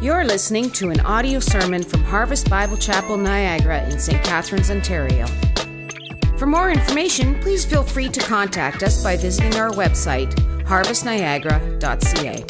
[0.00, 4.22] You're listening to an audio sermon from Harvest Bible Chapel Niagara in St.
[4.22, 5.26] Catharines, Ontario.
[6.38, 10.32] For more information, please feel free to contact us by visiting our website,
[10.62, 12.44] harvestniagara.ca.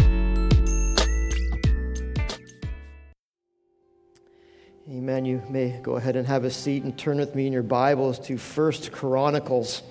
[4.90, 5.24] Amen.
[5.24, 8.18] You may go ahead and have a seat and turn with me in your Bibles
[8.26, 9.82] to First Chronicles.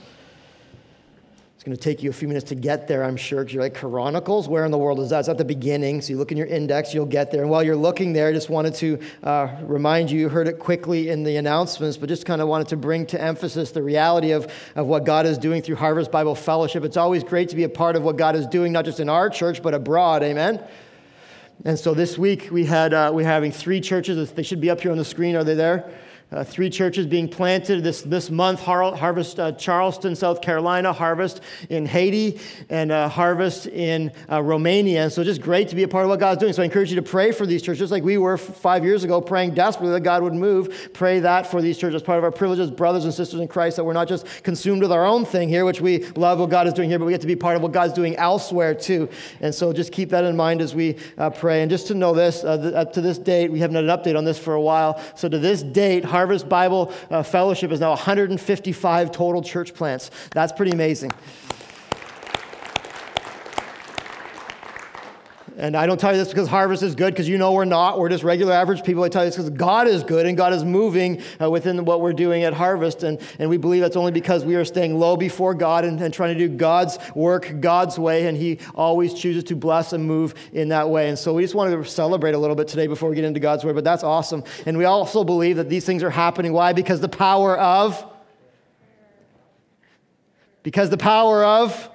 [1.68, 3.74] Going to take you a few minutes to get there, I'm sure, because you're like,
[3.74, 4.48] Chronicles?
[4.48, 5.20] Where in the world is that?
[5.20, 6.00] It's at the beginning.
[6.00, 7.42] So you look in your index, you'll get there.
[7.42, 10.60] And while you're looking there, I just wanted to uh, remind you, you heard it
[10.60, 14.32] quickly in the announcements, but just kind of wanted to bring to emphasis the reality
[14.32, 16.86] of, of what God is doing through Harvest Bible Fellowship.
[16.86, 19.10] It's always great to be a part of what God is doing, not just in
[19.10, 20.24] our church, but abroad.
[20.24, 20.66] Amen?
[21.66, 24.32] And so this week we had uh, we're having three churches.
[24.32, 25.36] They should be up here on the screen.
[25.36, 25.92] Are they there?
[26.30, 31.40] Uh, three churches being planted this, this month Har- Harvest uh, Charleston, South Carolina, Harvest
[31.70, 35.10] in Haiti, and uh, Harvest in uh, Romania.
[35.10, 36.52] So just great to be a part of what God's doing.
[36.52, 39.06] So I encourage you to pray for these churches like we were f- five years
[39.06, 40.90] ago, praying desperately that God would move.
[40.92, 43.86] Pray that for these churches, part of our privileges, brothers and sisters in Christ, that
[43.86, 46.74] we're not just consumed with our own thing here, which we love what God is
[46.74, 49.08] doing here, but we get to be part of what God's doing elsewhere too.
[49.40, 51.62] And so just keep that in mind as we uh, pray.
[51.62, 53.98] And just to know this, uh, th- up to this date, we haven't had an
[53.98, 55.02] update on this for a while.
[55.16, 60.10] So to this date, Harvest Bible uh, Fellowship is now 155 total church plants.
[60.32, 61.14] That's pretty amazing.
[65.60, 67.98] And I don't tell you this because harvest is good, because you know we're not.
[67.98, 69.04] We're just regular average people.
[69.04, 72.00] I tell you this because God is good and God is moving uh, within what
[72.00, 73.02] we're doing at harvest.
[73.02, 76.14] And, and we believe that's only because we are staying low before God and, and
[76.14, 78.28] trying to do God's work God's way.
[78.28, 81.10] And He always chooses to bless and move in that way.
[81.10, 83.40] And so we just wanted to celebrate a little bit today before we get into
[83.40, 83.74] God's word.
[83.74, 84.44] But that's awesome.
[84.68, 86.54] And we also believe that these things are happening.
[86.54, 86.74] Why?
[86.74, 88.06] Because the power of.
[90.62, 91.90] Because the power of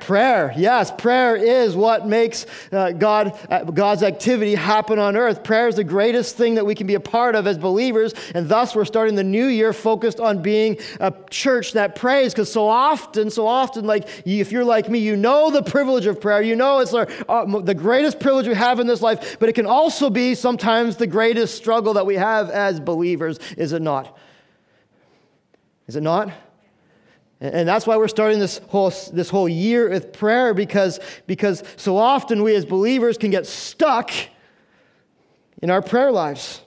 [0.00, 5.42] Prayer, yes, prayer is what makes uh, God, uh, God's activity happen on earth.
[5.42, 8.48] Prayer is the greatest thing that we can be a part of as believers, and
[8.48, 12.32] thus we're starting the new year focused on being a church that prays.
[12.32, 16.20] Because so often, so often, like if you're like me, you know the privilege of
[16.20, 16.42] prayer.
[16.42, 19.54] You know it's our, uh, the greatest privilege we have in this life, but it
[19.54, 24.16] can also be sometimes the greatest struggle that we have as believers, is it not?
[25.86, 26.32] Is it not?
[27.40, 31.98] And that's why we're starting this whole, this whole year with prayer because, because so
[31.98, 34.10] often we as believers can get stuck
[35.60, 36.62] in our prayer lives.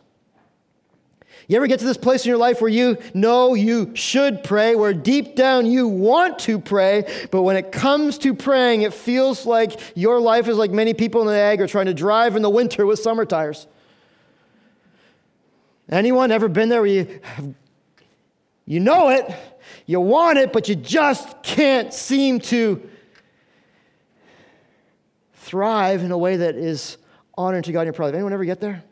[1.47, 4.75] You ever get to this place in your life where you know you should pray,
[4.75, 9.47] where deep down you want to pray, but when it comes to praying, it feels
[9.47, 12.44] like your life is like many people in the ag are trying to drive in
[12.44, 13.66] the winter with summer tires?
[15.90, 17.19] Anyone ever been there where you,
[18.68, 19.34] you know it,
[19.85, 22.90] you want it, but you just can't seem to
[25.34, 26.97] thrive in a way that is
[27.38, 28.16] honoring to God in your prayer life.
[28.16, 28.84] Anyone ever get there?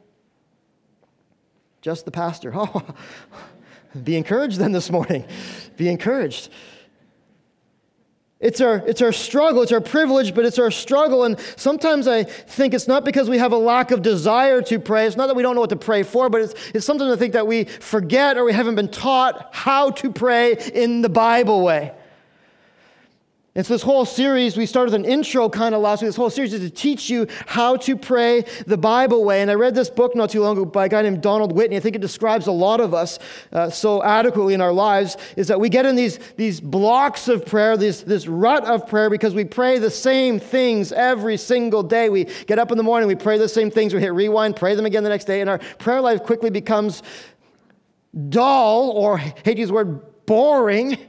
[1.81, 2.53] Just the pastor.
[2.55, 2.83] Oh,
[4.03, 5.25] be encouraged then this morning.
[5.77, 6.49] Be encouraged.
[8.39, 11.23] It's our, it's our struggle, it's our privilege, but it's our struggle.
[11.23, 15.07] And sometimes I think it's not because we have a lack of desire to pray.
[15.07, 17.15] It's not that we don't know what to pray for, but it's, it's sometimes I
[17.15, 21.63] think that we forget or we haven't been taught how to pray in the Bible
[21.63, 21.93] way.
[23.57, 26.09] And so, this whole series, we started an intro kind of last week.
[26.09, 29.41] This whole series is to teach you how to pray the Bible way.
[29.41, 31.75] And I read this book not too long ago by a guy named Donald Whitney.
[31.75, 33.17] I think it describes a lot of us
[33.51, 37.47] uh, so adequately in our lives is that we get in these, these blocks of
[37.47, 42.09] prayer, this, this rut of prayer, because we pray the same things every single day.
[42.09, 44.75] We get up in the morning, we pray the same things, we hit rewind, pray
[44.75, 47.01] them again the next day, and our prayer life quickly becomes
[48.29, 50.99] dull, or hate to use the word boring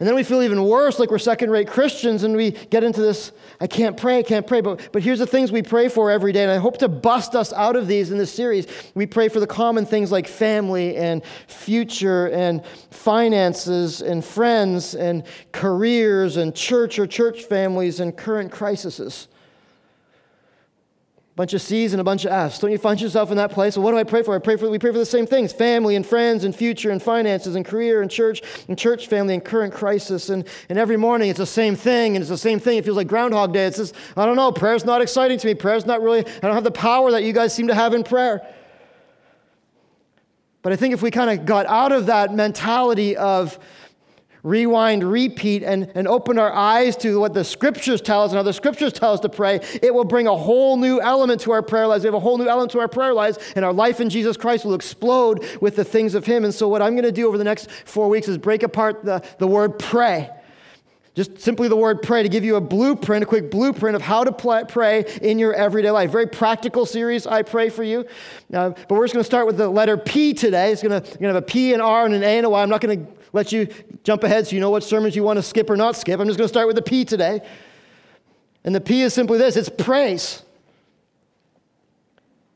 [0.00, 3.00] and then we feel even worse, like we're second rate Christians, and we get into
[3.00, 4.60] this I can't pray, I can't pray.
[4.60, 7.36] But, but here's the things we pray for every day, and I hope to bust
[7.36, 8.66] us out of these in this series.
[8.94, 15.22] We pray for the common things like family and future and finances and friends and
[15.52, 19.28] careers and church or church families and current crises
[21.36, 22.60] bunch of C's and a bunch of F's.
[22.60, 23.76] Don't you find yourself in that place?
[23.76, 24.34] Well, what do I pray for?
[24.36, 27.02] I pray for we pray for the same things: family and friends and future and
[27.02, 30.28] finances and career and church and church family and current crisis.
[30.28, 32.78] And, and every morning it's the same thing, and it's the same thing.
[32.78, 33.66] It feels like Groundhog Day.
[33.66, 35.54] It's just, I don't know, prayer's not exciting to me.
[35.54, 38.04] Prayer's not really, I don't have the power that you guys seem to have in
[38.04, 38.46] prayer.
[40.62, 43.58] But I think if we kind of got out of that mentality of
[44.44, 48.42] rewind, repeat, and, and open our eyes to what the scriptures tell us and how
[48.42, 51.62] the scriptures tell us to pray, it will bring a whole new element to our
[51.62, 52.04] prayer lives.
[52.04, 54.36] We have a whole new element to our prayer lives, and our life in Jesus
[54.36, 56.44] Christ will explode with the things of Him.
[56.44, 59.04] And so, what I'm going to do over the next four weeks is break apart
[59.04, 60.30] the, the word pray.
[61.14, 64.24] Just simply the word pray to give you a blueprint, a quick blueprint of how
[64.24, 66.10] to pray in your everyday life.
[66.10, 68.00] Very practical series, I pray for you.
[68.52, 70.72] Uh, but we're just going to start with the letter P today.
[70.72, 72.60] It's going to have a P, an R, and an A and a Y.
[72.60, 73.68] I'm not going to let you
[74.04, 76.18] jump ahead so you know what sermons you want to skip or not skip.
[76.20, 77.42] I'm just going to start with the P today.
[78.64, 80.42] And the P is simply this it's praise.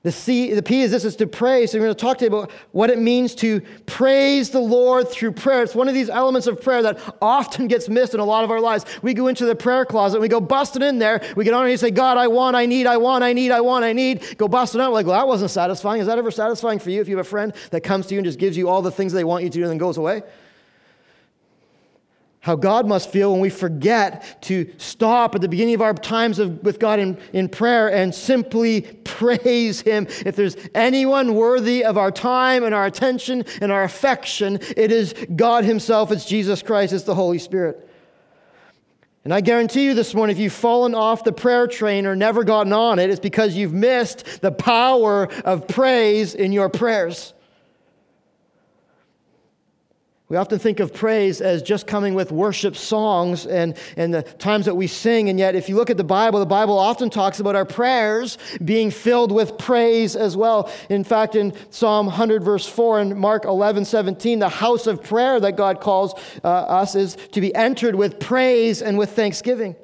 [0.04, 1.72] The, C, the P is this is to praise.
[1.72, 5.32] So we're going to talk today about what it means to praise the Lord through
[5.32, 5.64] prayer.
[5.64, 8.52] It's one of these elements of prayer that often gets missed in a lot of
[8.52, 8.84] our lives.
[9.02, 11.20] We go into the prayer closet and we go busting in there.
[11.34, 13.60] We get on and say, God, I want, I need, I want, I need, I
[13.60, 14.38] want, I need.
[14.38, 14.92] Go busting out.
[14.92, 16.00] Like, well, that wasn't satisfying.
[16.00, 18.20] Is that ever satisfying for you if you have a friend that comes to you
[18.20, 19.96] and just gives you all the things they want you to do and then goes
[19.96, 20.22] away?
[22.48, 26.38] How God must feel when we forget to stop at the beginning of our times
[26.38, 30.06] of, with God in, in prayer and simply praise Him.
[30.24, 35.14] If there's anyone worthy of our time and our attention and our affection, it is
[35.36, 37.86] God Himself, it's Jesus Christ, it's the Holy Spirit.
[39.24, 42.44] And I guarantee you this morning, if you've fallen off the prayer train or never
[42.44, 47.34] gotten on it, it's because you've missed the power of praise in your prayers.
[50.30, 54.66] We often think of praise as just coming with worship songs and, and the times
[54.66, 55.30] that we sing.
[55.30, 58.36] And yet, if you look at the Bible, the Bible often talks about our prayers
[58.62, 60.70] being filled with praise as well.
[60.90, 65.40] In fact, in Psalm 100, verse 4, and Mark 11, 17, the house of prayer
[65.40, 66.12] that God calls
[66.44, 69.76] uh, us is to be entered with praise and with thanksgiving.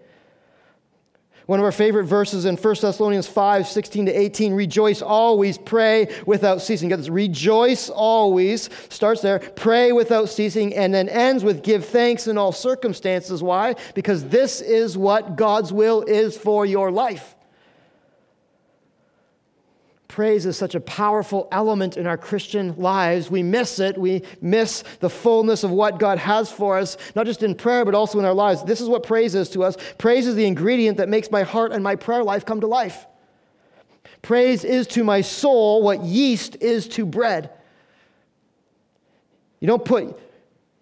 [1.46, 6.08] One of our favorite verses in 1 Thessalonians 5 16 to 18 rejoice always, pray
[6.24, 6.88] without ceasing.
[6.88, 12.26] Get this rejoice always starts there, pray without ceasing, and then ends with give thanks
[12.26, 13.42] in all circumstances.
[13.42, 13.74] Why?
[13.94, 17.33] Because this is what God's will is for your life.
[20.14, 23.32] Praise is such a powerful element in our Christian lives.
[23.32, 23.98] We miss it.
[23.98, 27.96] We miss the fullness of what God has for us, not just in prayer, but
[27.96, 28.62] also in our lives.
[28.62, 29.76] This is what praise is to us.
[29.98, 33.06] Praise is the ingredient that makes my heart and my prayer life come to life.
[34.22, 37.50] Praise is to my soul what yeast is to bread.
[39.58, 40.16] You don't put,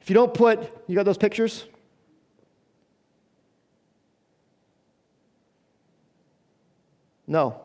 [0.03, 1.65] if you don't put, you got those pictures?
[7.27, 7.63] No.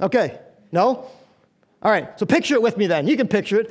[0.00, 0.38] Okay,
[0.72, 1.08] no?
[1.82, 3.06] All right, so picture it with me then.
[3.06, 3.70] You can picture it.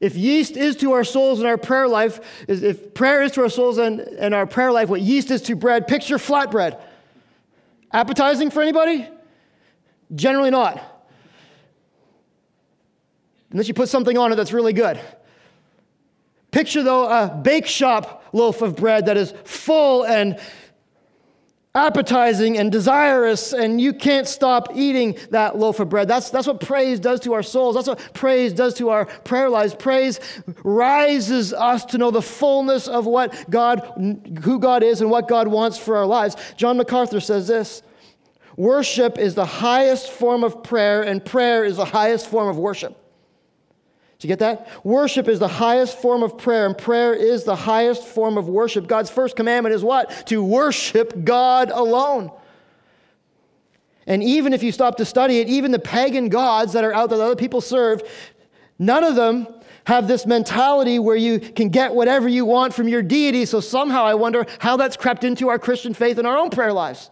[0.00, 3.48] If yeast is to our souls and our prayer life, if prayer is to our
[3.48, 6.78] souls and, and our prayer life what yeast is to bread, picture flatbread.
[7.92, 9.08] Appetizing for anybody?
[10.14, 10.82] Generally not.
[13.50, 15.00] Unless you put something on it that's really good.
[16.50, 20.38] Picture, though, a bake shop loaf of bread that is full and
[21.76, 26.08] appetizing and desirous, and you can't stop eating that loaf of bread.
[26.08, 27.74] That's, that's what praise does to our souls.
[27.74, 29.74] That's what praise does to our prayer lives.
[29.74, 30.18] Praise
[30.64, 33.80] rises us to know the fullness of what God,
[34.42, 36.34] who God is and what God wants for our lives.
[36.56, 37.82] John MacArthur says this
[38.56, 43.05] Worship is the highest form of prayer, and prayer is the highest form of worship.
[44.18, 44.84] Do you get that?
[44.84, 48.86] Worship is the highest form of prayer, and prayer is the highest form of worship.
[48.86, 50.26] God's first commandment is what?
[50.28, 52.30] To worship God alone.
[54.06, 57.10] And even if you stop to study it, even the pagan gods that are out
[57.10, 58.02] there that other people serve,
[58.78, 59.48] none of them
[59.84, 63.44] have this mentality where you can get whatever you want from your deity.
[63.44, 66.72] So somehow I wonder how that's crept into our Christian faith and our own prayer
[66.72, 67.10] lives.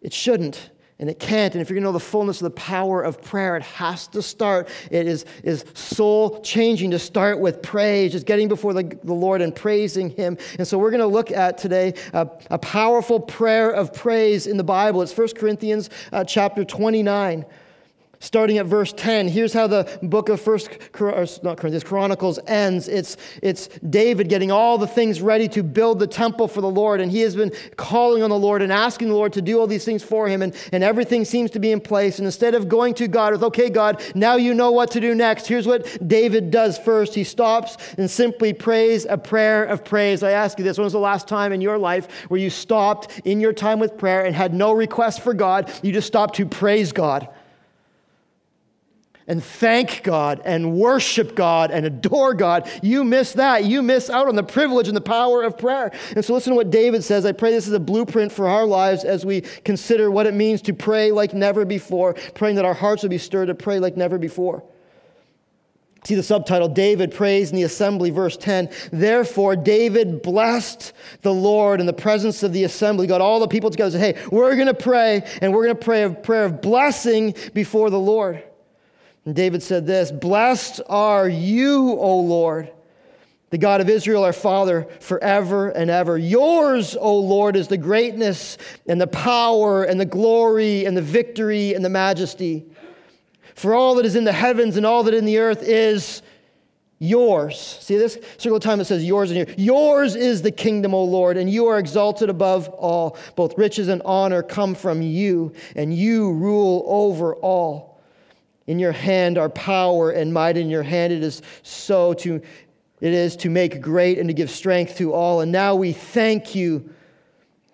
[0.00, 0.70] It shouldn't.
[1.02, 1.52] And it can't.
[1.56, 4.06] And if you're going to know the fullness of the power of prayer, it has
[4.06, 4.68] to start.
[4.88, 9.42] It is, is soul changing to start with praise, just getting before the, the Lord
[9.42, 10.38] and praising Him.
[10.60, 14.56] And so we're going to look at today a, a powerful prayer of praise in
[14.56, 15.02] the Bible.
[15.02, 17.46] It's 1 Corinthians uh, chapter 29
[18.22, 19.26] starting at verse 10.
[19.26, 20.70] Here's how the book of First
[21.42, 22.86] not Corinthians Chronicles ends.
[22.86, 27.00] It's it's David getting all the things ready to build the temple for the Lord,
[27.00, 29.66] and he has been calling on the Lord and asking the Lord to do all
[29.66, 32.18] these things for him, and, and everything seems to be in place.
[32.18, 35.14] And instead of going to God with, okay, God, now you know what to do
[35.14, 35.48] next.
[35.48, 37.14] Here's what David does first.
[37.16, 40.22] He stops and simply prays a prayer of praise.
[40.22, 43.20] I ask you this: when was the last time in your life where you stopped
[43.24, 45.72] in your time with prayer and had no request for God?
[45.82, 47.28] You just stopped to praise God
[49.32, 52.70] and thank God and worship God and adore God.
[52.82, 53.64] You miss that.
[53.64, 55.90] You miss out on the privilege and the power of prayer.
[56.14, 57.24] And so, listen to what David says.
[57.24, 60.60] I pray this is a blueprint for our lives as we consider what it means
[60.62, 63.96] to pray like never before, praying that our hearts will be stirred to pray like
[63.96, 64.62] never before.
[66.04, 68.68] See the subtitle David prays in the assembly, verse 10.
[68.92, 73.70] Therefore, David blessed the Lord in the presence of the assembly, got all the people
[73.70, 76.44] together and said, Hey, we're going to pray, and we're going to pray a prayer
[76.44, 78.42] of blessing before the Lord.
[79.24, 82.72] And David said this Blessed are you, O Lord,
[83.50, 86.16] the God of Israel, our Father, forever and ever.
[86.18, 91.74] Yours, O Lord, is the greatness and the power and the glory and the victory
[91.74, 92.64] and the majesty.
[93.54, 96.22] For all that is in the heavens and all that in the earth is
[96.98, 97.78] yours.
[97.80, 99.54] See this circle of time that says yours and.
[99.58, 103.18] Yours is the kingdom, O Lord, and you are exalted above all.
[103.36, 107.91] Both riches and honor come from you, and you rule over all.
[108.66, 110.56] In your hand are power and might.
[110.56, 112.42] In your hand it is so to
[113.02, 115.40] it is to make great and to give strength to all.
[115.40, 116.88] And now we thank you,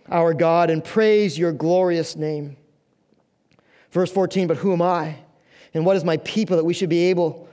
[0.08, 2.56] our God, and praise your glorious name.
[3.90, 5.16] Verse 14, but who am I?
[5.74, 7.46] And what is my people that we should be able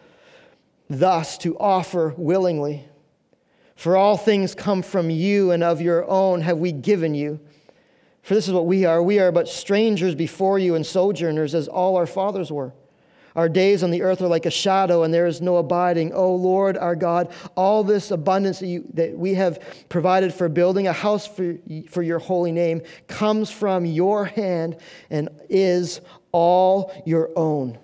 [0.90, 2.88] thus to offer willingly?
[3.76, 7.42] For all things come from you, and of your own have we given you.
[8.22, 9.04] For this is what we are.
[9.04, 12.72] We are but strangers before you and sojourners, as all our fathers were.
[13.36, 16.14] Our days on the earth are like a shadow, and there is no abiding.
[16.14, 20.88] O Lord our God, all this abundance that, you, that we have provided for building
[20.88, 21.56] a house for,
[21.90, 24.78] for your holy name comes from your hand
[25.10, 26.00] and is
[26.32, 27.78] all your own.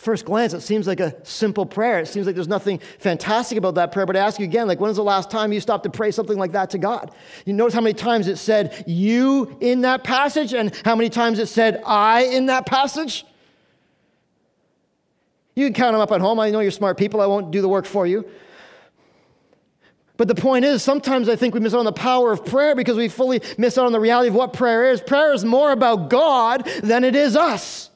[0.00, 1.98] First glance, it seems like a simple prayer.
[1.98, 4.06] It seems like there's nothing fantastic about that prayer.
[4.06, 6.10] But I ask you again, like, when was the last time you stopped to pray
[6.10, 7.10] something like that to God?
[7.44, 11.38] You notice how many times it said you in that passage and how many times
[11.38, 13.26] it said I in that passage?
[15.54, 16.40] You can count them up at home.
[16.40, 17.20] I know you're smart people.
[17.20, 18.24] I won't do the work for you.
[20.16, 22.74] But the point is, sometimes I think we miss out on the power of prayer
[22.74, 25.02] because we fully miss out on the reality of what prayer is.
[25.02, 27.89] Prayer is more about God than it is us.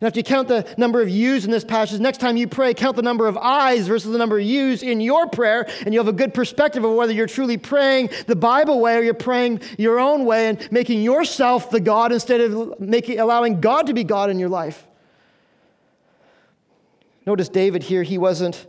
[0.00, 2.72] And if you count the number of yous in this passage, next time you pray,
[2.72, 6.04] count the number of I's versus the number of yous in your prayer, and you'll
[6.04, 9.60] have a good perspective of whether you're truly praying the Bible way or you're praying
[9.76, 14.04] your own way and making yourself the God instead of making, allowing God to be
[14.04, 14.86] God in your life.
[17.26, 18.66] Notice David here, he wasn't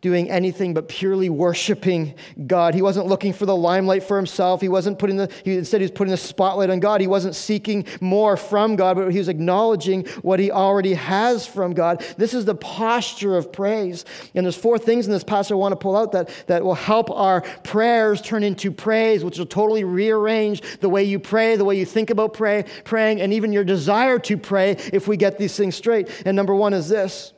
[0.00, 2.14] doing anything but purely worshiping
[2.46, 2.74] God.
[2.74, 4.60] He wasn't looking for the limelight for himself.
[4.60, 7.00] He wasn't putting the, he, instead, he was putting the spotlight on God.
[7.00, 11.74] He wasn't seeking more from God, but he was acknowledging what he already has from
[11.74, 12.04] God.
[12.16, 14.04] This is the posture of praise.
[14.34, 16.74] And there's four things in this passage I want to pull out that, that will
[16.74, 21.64] help our prayers turn into praise, which will totally rearrange the way you pray, the
[21.64, 25.36] way you think about pray, praying, and even your desire to pray if we get
[25.36, 26.08] these things straight.
[26.24, 27.34] And number one is this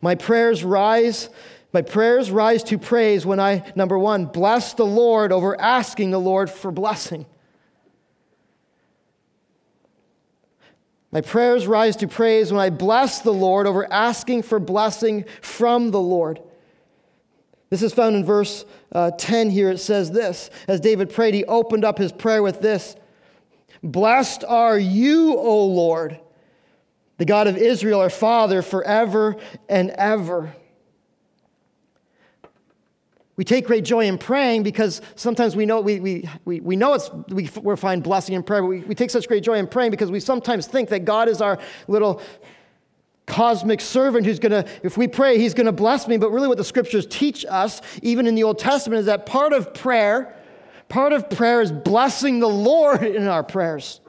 [0.00, 1.28] my prayers rise,
[1.72, 6.20] my prayers rise to praise when I, number one, bless the Lord over asking the
[6.20, 7.26] Lord for blessing.
[11.10, 15.90] My prayers rise to praise when I bless the Lord over asking for blessing from
[15.92, 16.40] the Lord.
[17.70, 19.70] This is found in verse uh, 10 here.
[19.70, 22.96] It says this As David prayed, he opened up his prayer with this
[23.82, 26.20] Blessed are you, O Lord
[27.18, 29.36] the God of Israel, our Father, forever
[29.68, 30.54] and ever.
[33.36, 37.10] We take great joy in praying because sometimes we know we, we, we, know it's
[37.28, 39.90] we, we find blessing in prayer, but we, we take such great joy in praying
[39.90, 42.22] because we sometimes think that God is our little
[43.26, 46.16] cosmic servant who's gonna, if we pray, he's gonna bless me.
[46.16, 49.52] But really what the scriptures teach us, even in the Old Testament, is that part
[49.52, 50.36] of prayer,
[50.88, 54.00] part of prayer is blessing the Lord in our prayers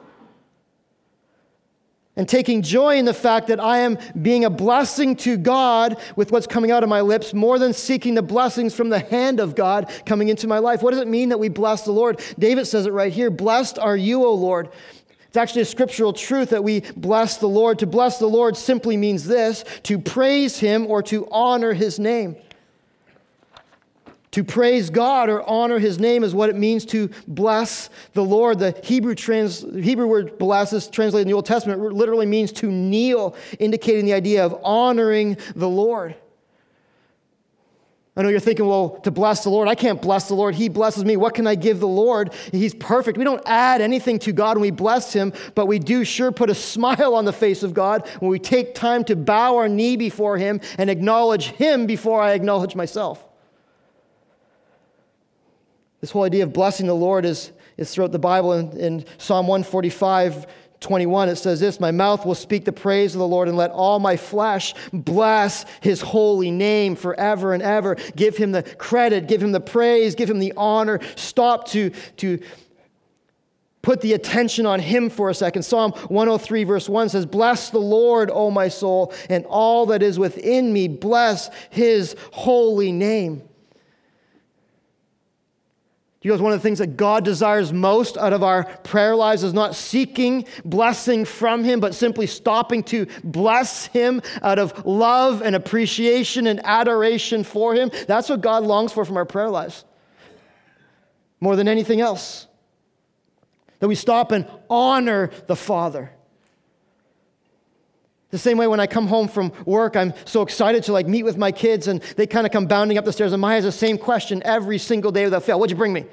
[2.16, 6.32] and taking joy in the fact that I am being a blessing to God with
[6.32, 9.54] what's coming out of my lips more than seeking the blessings from the hand of
[9.54, 10.82] God coming into my life.
[10.82, 12.20] What does it mean that we bless the Lord?
[12.38, 14.70] David says it right here Blessed are you, O Lord.
[15.28, 17.78] It's actually a scriptural truth that we bless the Lord.
[17.80, 22.36] To bless the Lord simply means this to praise him or to honor his name.
[24.36, 28.58] To praise God or honor his name is what it means to bless the Lord.
[28.58, 32.70] The Hebrew, trans, Hebrew word bless is translated in the Old Testament literally means to
[32.70, 36.16] kneel, indicating the idea of honoring the Lord.
[38.14, 40.54] I know you're thinking, well, to bless the Lord, I can't bless the Lord.
[40.54, 41.16] He blesses me.
[41.16, 42.34] What can I give the Lord?
[42.52, 43.16] He's perfect.
[43.16, 46.50] We don't add anything to God when we bless Him, but we do sure put
[46.50, 49.96] a smile on the face of God when we take time to bow our knee
[49.96, 53.25] before Him and acknowledge Him before I acknowledge myself.
[56.06, 58.52] This whole idea of blessing the Lord is, is throughout the Bible.
[58.52, 60.46] In, in Psalm 145,
[60.78, 63.72] 21, it says this My mouth will speak the praise of the Lord, and let
[63.72, 67.96] all my flesh bless his holy name forever and ever.
[68.14, 71.00] Give him the credit, give him the praise, give him the honor.
[71.16, 72.38] Stop to, to
[73.82, 75.64] put the attention on him for a second.
[75.64, 80.20] Psalm 103, verse 1 says, Bless the Lord, O my soul, and all that is
[80.20, 80.86] within me.
[80.86, 83.42] Bless his holy name.
[86.26, 89.52] Goes, one of the things that God desires most out of our prayer lives is
[89.54, 95.54] not seeking blessing from Him, but simply stopping to bless Him out of love and
[95.54, 97.90] appreciation and adoration for Him.
[98.06, 99.84] That's what God longs for from our prayer lives
[101.40, 102.46] more than anything else.
[103.80, 106.10] That we stop and honor the Father.
[108.30, 111.22] The same way when I come home from work, I'm so excited to like meet
[111.22, 113.64] with my kids and they kind of come bounding up the stairs and Maya has
[113.64, 115.60] the same question every single day without fail.
[115.60, 116.06] What'd you bring me?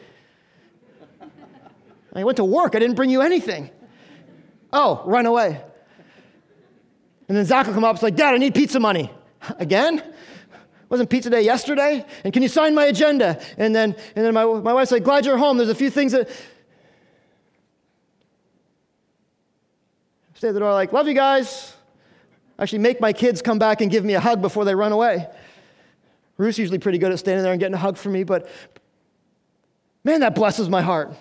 [2.14, 2.76] I went to work.
[2.76, 3.72] I didn't bring you anything.
[4.72, 5.62] Oh, run away.
[7.28, 7.96] And then Zach will come up.
[7.96, 9.12] It's like, Dad, I need pizza money.
[9.58, 10.04] Again?
[10.90, 12.06] Wasn't pizza day yesterday?
[12.24, 13.42] And can you sign my agenda?
[13.58, 15.58] And then, and then my, my wife's like, Glad you're home.
[15.58, 16.30] There's a few things that.
[20.36, 21.73] Stay at the door, like, Love you guys.
[22.60, 25.28] Actually, make my kids come back and give me a hug before they run away.
[26.38, 28.50] Ruth's usually pretty good at standing there and getting a hug from me, but
[30.04, 31.16] man, that blesses my heart.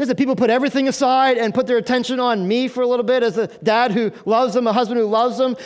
[0.00, 3.04] Just that people put everything aside and put their attention on me for a little
[3.04, 5.56] bit as a dad who loves them, a husband who loves them.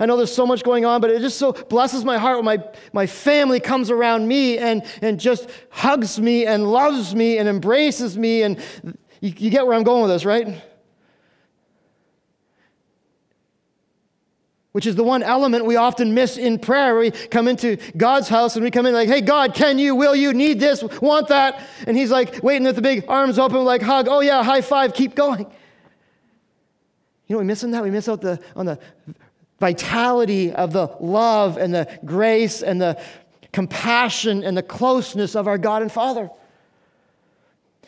[0.00, 2.46] I know there's so much going on, but it just so blesses my heart when
[2.46, 7.46] my, my family comes around me and, and just hugs me and loves me and
[7.46, 8.44] embraces me.
[8.44, 8.58] And
[9.20, 10.62] you, you get where I'm going with this, right?
[14.72, 16.98] Which is the one element we often miss in prayer.
[16.98, 20.16] We come into God's house and we come in like, hey, God, can you, will
[20.16, 21.62] you, need this, want that?
[21.86, 24.94] And He's like waiting with the big arms open, like hug, oh yeah, high five,
[24.94, 25.46] keep going.
[27.26, 27.82] You know, we miss on that.
[27.82, 28.78] We miss out the, on the
[29.60, 33.00] vitality of the love and the grace and the
[33.52, 36.30] compassion and the closeness of our God and Father.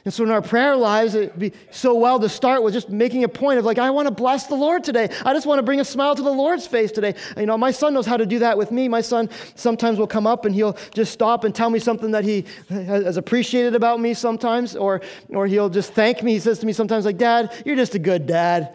[0.04, 3.24] And so in our prayer lives, it'd be so well to start with just making
[3.24, 5.08] a point of like, I want to bless the Lord today.
[5.24, 7.14] I just want to bring a smile to the Lord's face today.
[7.38, 8.86] You know, my son knows how to do that with me.
[8.86, 12.22] My son sometimes will come up and he'll just stop and tell me something that
[12.22, 16.32] he has appreciated about me sometimes, or, or he'll just thank me.
[16.32, 18.74] He says to me sometimes like, Dad, you're just a good dad.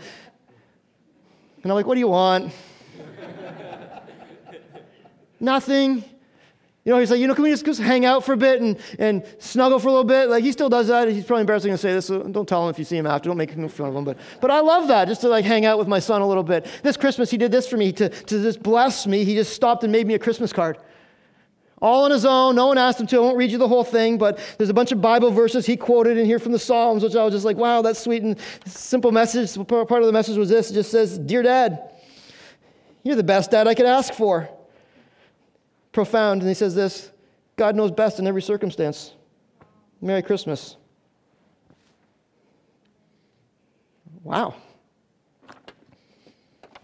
[1.61, 2.51] And I'm like, what do you want?
[5.39, 6.03] Nothing.
[6.89, 8.61] You know, he's like, you know, can we just, just hang out for a bit
[8.61, 10.27] and, and snuggle for a little bit?
[10.27, 11.07] Like, he still does that.
[11.07, 13.29] He's probably embarrassing to say this, so don't tell him if you see him after.
[13.29, 14.03] Don't make fun of him.
[14.03, 16.41] But, but I love that, just to like hang out with my son a little
[16.41, 16.65] bit.
[16.81, 19.23] This Christmas, he did this for me to, to just bless me.
[19.23, 20.79] He just stopped and made me a Christmas card.
[21.79, 22.55] All on his own.
[22.55, 23.17] No one asked him to.
[23.17, 25.77] I won't read you the whole thing, but there's a bunch of Bible verses he
[25.77, 28.23] quoted in here from the Psalms, which I was just like, wow, that's sweet.
[28.23, 28.35] And
[28.65, 30.71] simple message, part of the message was this.
[30.71, 31.91] It just says, Dear Dad,
[33.03, 34.49] you're the best dad I could ask for.
[35.99, 36.41] Profound.
[36.41, 37.11] And he says this
[37.57, 39.11] God knows best in every circumstance.
[39.99, 40.77] Merry Christmas.
[44.23, 44.55] Wow.
[45.49, 45.57] And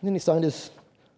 [0.03, 0.69] then he signed his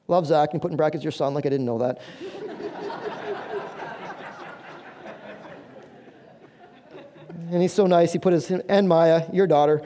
[0.08, 2.00] love Zach and put in brackets your son, like I didn't know that.
[7.50, 9.82] and he's so nice, he put his, and Maya, your daughter,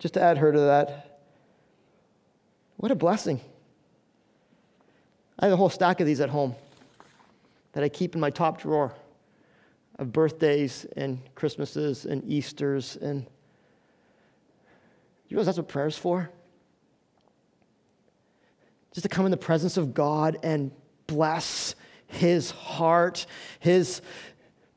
[0.00, 1.20] just to add her to that.
[2.78, 3.40] What a blessing.
[5.44, 6.54] I have a whole stack of these at home
[7.72, 8.94] that I keep in my top drawer
[9.98, 12.96] of birthdays and Christmases and Easters.
[12.96, 13.26] And
[15.28, 16.30] you realize that's what prayer's for?
[18.94, 20.70] Just to come in the presence of God and
[21.06, 21.74] bless
[22.06, 23.26] his heart,
[23.60, 24.00] his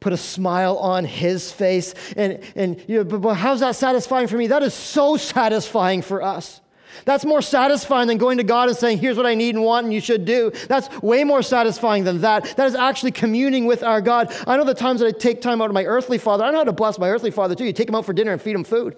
[0.02, 1.96] put a smile on his face.
[2.18, 4.48] And, and you know, but, but how's that satisfying for me?
[4.48, 6.60] That is so satisfying for us.
[7.06, 9.86] That's more satisfying than going to God and saying, Here's what I need and want
[9.86, 10.52] and you should do.
[10.68, 12.56] That's way more satisfying than that.
[12.58, 14.34] That is actually communing with our God.
[14.46, 16.44] I know the times that I take time out of my earthly father.
[16.44, 17.66] I know how to bless my earthly father too.
[17.66, 18.96] You take him out for dinner and feed him food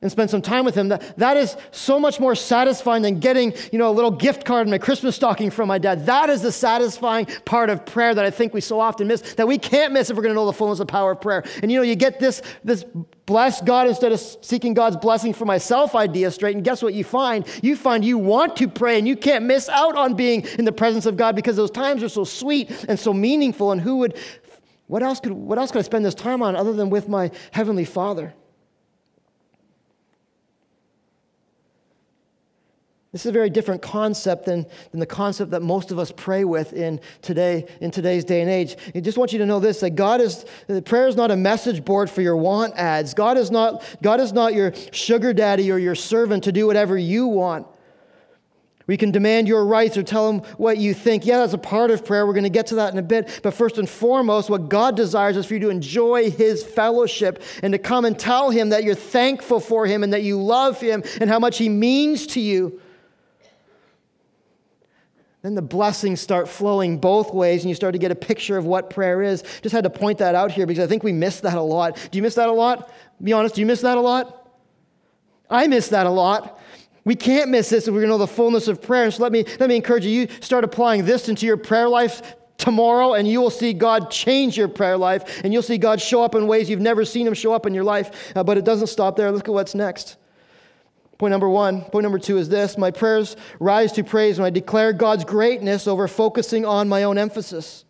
[0.00, 0.88] and spend some time with him.
[0.88, 4.66] That, that is so much more satisfying than getting, you know, a little gift card
[4.66, 6.06] in my Christmas stocking from my dad.
[6.06, 9.48] That is the satisfying part of prayer that I think we so often miss, that
[9.48, 11.42] we can't miss if we're going to know the fullness of power of prayer.
[11.62, 12.84] And you know, you get this, this
[13.26, 16.54] bless God instead of seeking God's blessing for myself idea straight.
[16.54, 17.44] And guess what you find?
[17.60, 20.72] You find you want to pray and you can't miss out on being in the
[20.72, 23.72] presence of God because those times are so sweet and so meaningful.
[23.72, 24.16] And who would,
[24.86, 27.32] what else could, what else could I spend this time on other than with my
[27.50, 28.32] Heavenly Father?
[33.12, 36.44] This is a very different concept than, than the concept that most of us pray
[36.44, 38.76] with in today in today's day and age.
[38.94, 40.44] I just want you to know this: that God is
[40.84, 43.14] prayer is not a message board for your want ads.
[43.14, 46.98] God is not God is not your sugar daddy or your servant to do whatever
[46.98, 47.66] you want.
[48.86, 51.26] We can demand your rights or tell him what you think.
[51.26, 52.26] Yeah, that's a part of prayer.
[52.26, 53.40] We're going to get to that in a bit.
[53.42, 57.72] But first and foremost, what God desires is for you to enjoy his fellowship and
[57.72, 61.02] to come and tell him that you're thankful for him and that you love him
[61.20, 62.80] and how much he means to you.
[65.48, 68.66] Then the blessings start flowing both ways and you start to get a picture of
[68.66, 69.42] what prayer is.
[69.62, 71.96] Just had to point that out here because I think we miss that a lot.
[72.10, 72.92] Do you miss that a lot?
[73.22, 74.50] Be honest, do you miss that a lot?
[75.48, 76.60] I miss that a lot.
[77.06, 79.10] We can't miss this if we're going to know the fullness of prayer.
[79.10, 82.36] So let me, let me encourage you, you start applying this into your prayer life
[82.58, 86.22] tomorrow, and you will see God change your prayer life, and you'll see God show
[86.22, 88.36] up in ways you've never seen Him show up in your life.
[88.36, 89.32] Uh, but it doesn't stop there.
[89.32, 90.17] Look at what's next.
[91.18, 91.82] Point number one.
[91.82, 95.88] Point number two is this My prayers rise to praise when I declare God's greatness
[95.88, 97.84] over focusing on my own emphasis.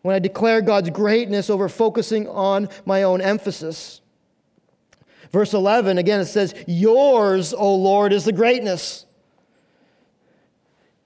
[0.00, 4.00] When I declare God's greatness over focusing on my own emphasis.
[5.30, 9.06] Verse 11, again, it says, Yours, O Lord, is the greatness.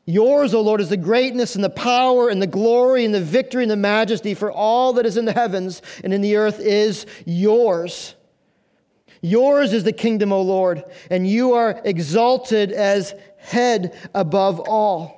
[0.05, 3.63] Yours, O Lord, is the greatness and the power and the glory and the victory
[3.63, 7.07] and the majesty, for all that is in the heavens and in the earth is
[7.25, 8.16] yours.
[9.27, 15.16] Yours is the kingdom, O Lord, and you are exalted as head above all.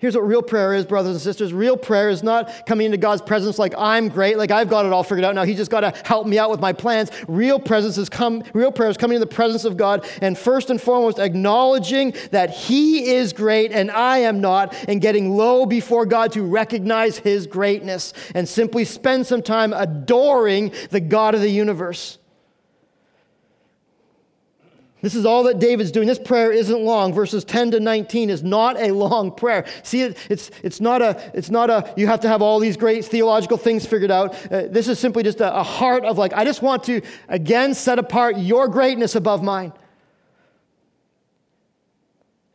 [0.00, 1.52] Here's what real prayer is, brothers and sisters.
[1.52, 4.94] Real prayer is not coming into God's presence like I'm great, like I've got it
[4.94, 5.34] all figured out.
[5.34, 7.10] Now He's just got to help me out with my plans.
[7.28, 8.42] Real presence is come.
[8.54, 12.48] Real prayer is coming in the presence of God, and first and foremost, acknowledging that
[12.48, 17.46] He is great and I am not, and getting low before God to recognize His
[17.46, 22.19] greatness, and simply spend some time adoring the God of the universe.
[25.02, 26.06] This is all that David's doing.
[26.06, 27.14] This prayer isn't long.
[27.14, 29.66] Verses 10 to 19 is not a long prayer.
[29.82, 33.04] See, it's, it's, not a, it's not a, you have to have all these great
[33.04, 34.34] theological things figured out.
[34.52, 37.74] Uh, this is simply just a, a heart of like, I just want to, again,
[37.74, 39.72] set apart your greatness above mine.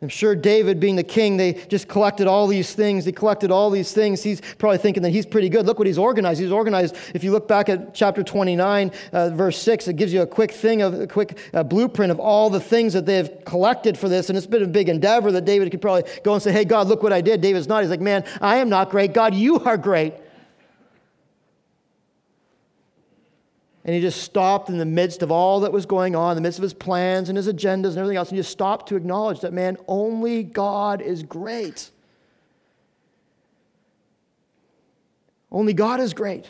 [0.02, 3.06] I'm sure David, being the king, they just collected all these things.
[3.06, 4.22] They collected all these things.
[4.22, 5.66] He's probably thinking that he's pretty good.
[5.66, 6.42] Look what he's organized.
[6.42, 6.98] He's organized.
[7.14, 10.52] If you look back at chapter 29, uh, verse 6, it gives you a quick
[10.52, 14.28] thing of a quick uh, blueprint of all the things that they've collected for this.
[14.28, 16.88] And it's been a big endeavor that David could probably go and say, Hey, God,
[16.88, 17.40] look what I did.
[17.40, 17.82] David's not.
[17.82, 19.14] He's like, Man, I am not great.
[19.14, 20.14] God, you are great.
[23.86, 26.42] And he just stopped in the midst of all that was going on, in the
[26.42, 28.96] midst of his plans and his agendas and everything else, and he just stopped to
[28.96, 31.92] acknowledge that, man, only God is great.
[35.52, 36.50] Only God is great.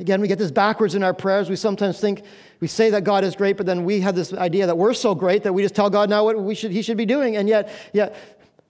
[0.00, 1.48] Again, we get this backwards in our prayers.
[1.48, 2.24] We sometimes think,
[2.58, 5.14] we say that God is great, but then we have this idea that we're so
[5.14, 7.36] great that we just tell God now what we should, he should be doing.
[7.36, 8.16] And yet, yet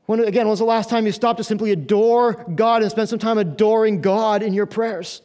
[0.05, 3.09] when, again, when was the last time you stopped to simply adore God and spend
[3.09, 5.23] some time adoring God in your prayers?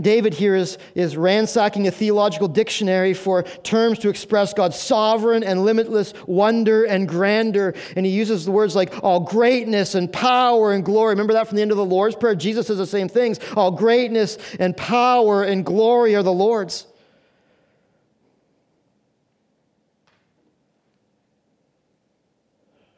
[0.00, 5.64] David here is, is ransacking a theological dictionary for terms to express God's sovereign and
[5.64, 7.74] limitless wonder and grandeur.
[7.96, 11.10] And he uses the words like all greatness and power and glory.
[11.10, 12.34] Remember that from the end of the Lord's Prayer?
[12.34, 13.38] Jesus says the same things.
[13.56, 16.86] All greatness and power and glory are the Lord's.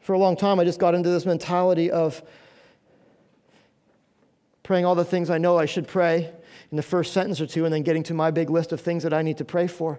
[0.00, 2.22] For a long time, I just got into this mentality of
[4.68, 6.30] praying all the things I know I should pray
[6.70, 9.02] in the first sentence or two and then getting to my big list of things
[9.02, 9.98] that I need to pray for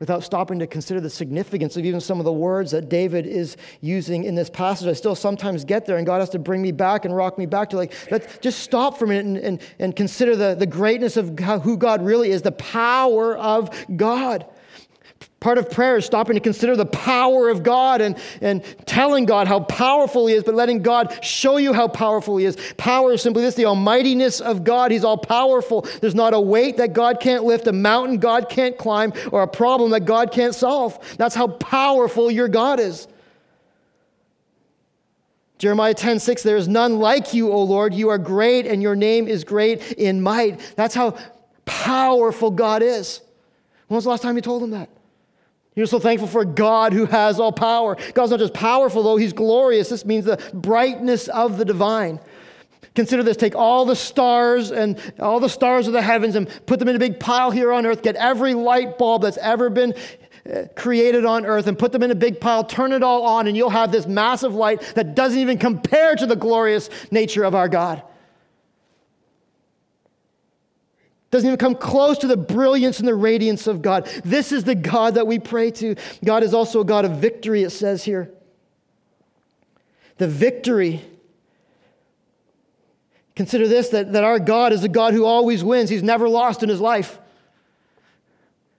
[0.00, 3.56] without stopping to consider the significance of even some of the words that David is
[3.80, 4.88] using in this passage.
[4.88, 7.46] I still sometimes get there, and God has to bring me back and rock me
[7.46, 10.66] back to like, let's just stop for a minute and, and, and consider the, the
[10.66, 14.46] greatness of who God really is, the power of God.
[15.38, 19.46] Part of prayer is stopping to consider the power of God and, and telling God
[19.46, 22.56] how powerful He is, but letting God show you how powerful He is.
[22.78, 24.90] Power is simply this the almightiness of God.
[24.90, 25.82] He's all powerful.
[26.00, 29.48] There's not a weight that God can't lift, a mountain God can't climb, or a
[29.48, 30.98] problem that God can't solve.
[31.18, 33.06] That's how powerful your God is.
[35.58, 37.92] Jeremiah 10 6, there is none like you, O Lord.
[37.92, 40.60] You are great, and your name is great in might.
[40.76, 41.16] That's how
[41.66, 43.20] powerful God is.
[43.88, 44.88] When was the last time you told him that?
[45.76, 47.98] You're so thankful for God who has all power.
[48.14, 49.90] God's not just powerful, though, He's glorious.
[49.90, 52.18] This means the brightness of the divine.
[52.94, 56.78] Consider this take all the stars and all the stars of the heavens and put
[56.78, 58.02] them in a big pile here on earth.
[58.02, 59.92] Get every light bulb that's ever been
[60.50, 63.46] uh, created on earth and put them in a big pile, turn it all on,
[63.46, 67.54] and you'll have this massive light that doesn't even compare to the glorious nature of
[67.54, 68.02] our God.
[71.30, 74.06] Doesn't even come close to the brilliance and the radiance of God.
[74.24, 75.96] This is the God that we pray to.
[76.24, 78.30] God is also a God of victory, it says here.
[80.18, 81.02] The victory.
[83.34, 85.90] Consider this that, that our God is a God who always wins.
[85.90, 87.18] He's never lost in his life.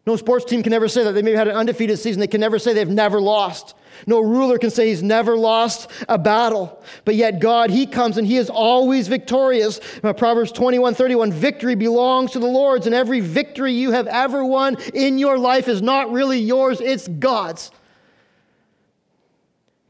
[0.07, 1.11] No sports team can ever say that.
[1.11, 2.21] They maybe had an undefeated season.
[2.21, 3.75] They can never say they've never lost.
[4.05, 6.81] No ruler can say he's never lost a battle.
[7.03, 9.81] But yet God, he comes and he is always victorious.
[10.01, 14.45] Uh, Proverbs 21, 31, victory belongs to the Lord's, and every victory you have ever
[14.45, 17.69] won in your life is not really yours, it's God's.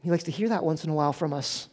[0.02, 1.68] He likes to hear that once in a while from us.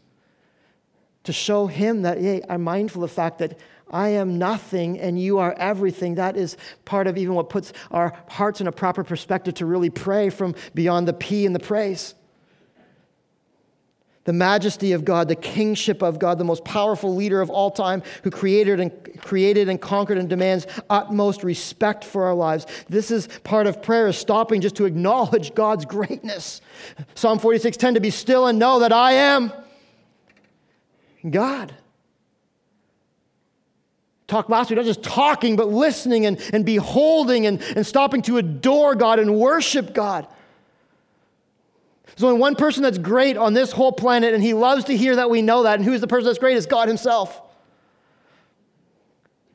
[1.24, 3.58] To show him that, hey, I'm mindful of the fact that
[3.92, 6.16] I am nothing and you are everything.
[6.16, 9.90] That is part of even what puts our hearts in a proper perspective to really
[9.90, 12.16] pray from beyond the P and the praise
[14.26, 18.04] the majesty of God, the kingship of God, the most powerful leader of all time
[18.24, 22.66] who created and created and conquered and demands utmost respect for our lives.
[22.90, 26.60] This is part of prayer is stopping just to acknowledge God's greatness.
[27.14, 29.54] Psalm 46:10 to be still and know that I am
[31.30, 31.74] God.
[34.28, 38.38] Talk last week, not just talking, but listening and, and beholding and, and stopping to
[38.38, 40.28] adore God and worship God.
[42.08, 45.18] There's only one person that's great on this whole planet, and he loves to hear
[45.18, 45.76] that we know that.
[45.76, 46.58] And who's the person that's great?
[46.58, 47.42] Is God Himself.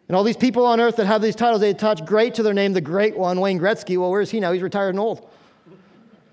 [0.09, 2.52] And all these people on earth that have these titles, they attach great to their
[2.52, 3.96] name, the great one, Wayne Gretzky.
[3.96, 4.52] Well, where is he now?
[4.52, 5.30] He's retired and old.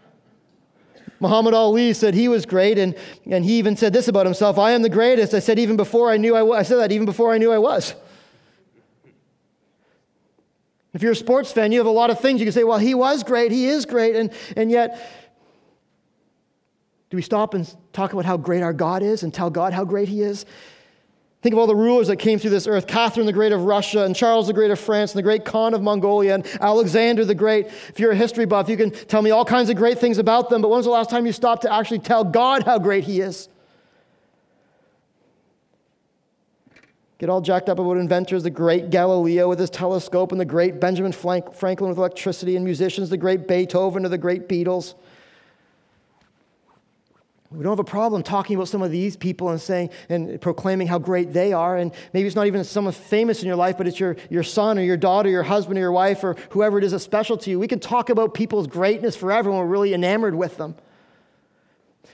[1.19, 2.95] Muhammad Ali said he was great, and,
[3.25, 5.33] and he even said this about himself I am the greatest.
[5.33, 6.59] I said, even before I knew I was.
[6.59, 7.95] I said that even before I knew I was.
[10.97, 12.79] If you're a sports fan, you have a lot of things you can say, well,
[12.79, 14.99] he was great, he is great, and, and yet
[17.11, 19.85] do we stop and talk about how great our God is and tell God how
[19.85, 20.43] great He is?
[21.43, 24.05] Think of all the rulers that came through this earth Catherine the Great of Russia,
[24.05, 27.35] and Charles the Great of France, and the great Khan of Mongolia, and Alexander the
[27.35, 27.67] Great.
[27.67, 30.49] If you're a history buff, you can tell me all kinds of great things about
[30.49, 33.21] them, but when's the last time you stopped to actually tell God how great He
[33.21, 33.49] is?
[37.19, 40.79] Get all jacked up about inventors, the great Galileo with his telescope, and the great
[40.79, 44.93] Benjamin Franklin with electricity, and musicians, the great Beethoven or the great Beatles.
[47.49, 50.85] We don't have a problem talking about some of these people and saying and proclaiming
[50.85, 51.77] how great they are.
[51.77, 54.77] And maybe it's not even someone famous in your life, but it's your, your son
[54.77, 57.49] or your daughter, your husband or your wife, or whoever it is that's special to
[57.49, 57.57] you.
[57.57, 60.75] We can talk about people's greatness forever when we're really enamored with them.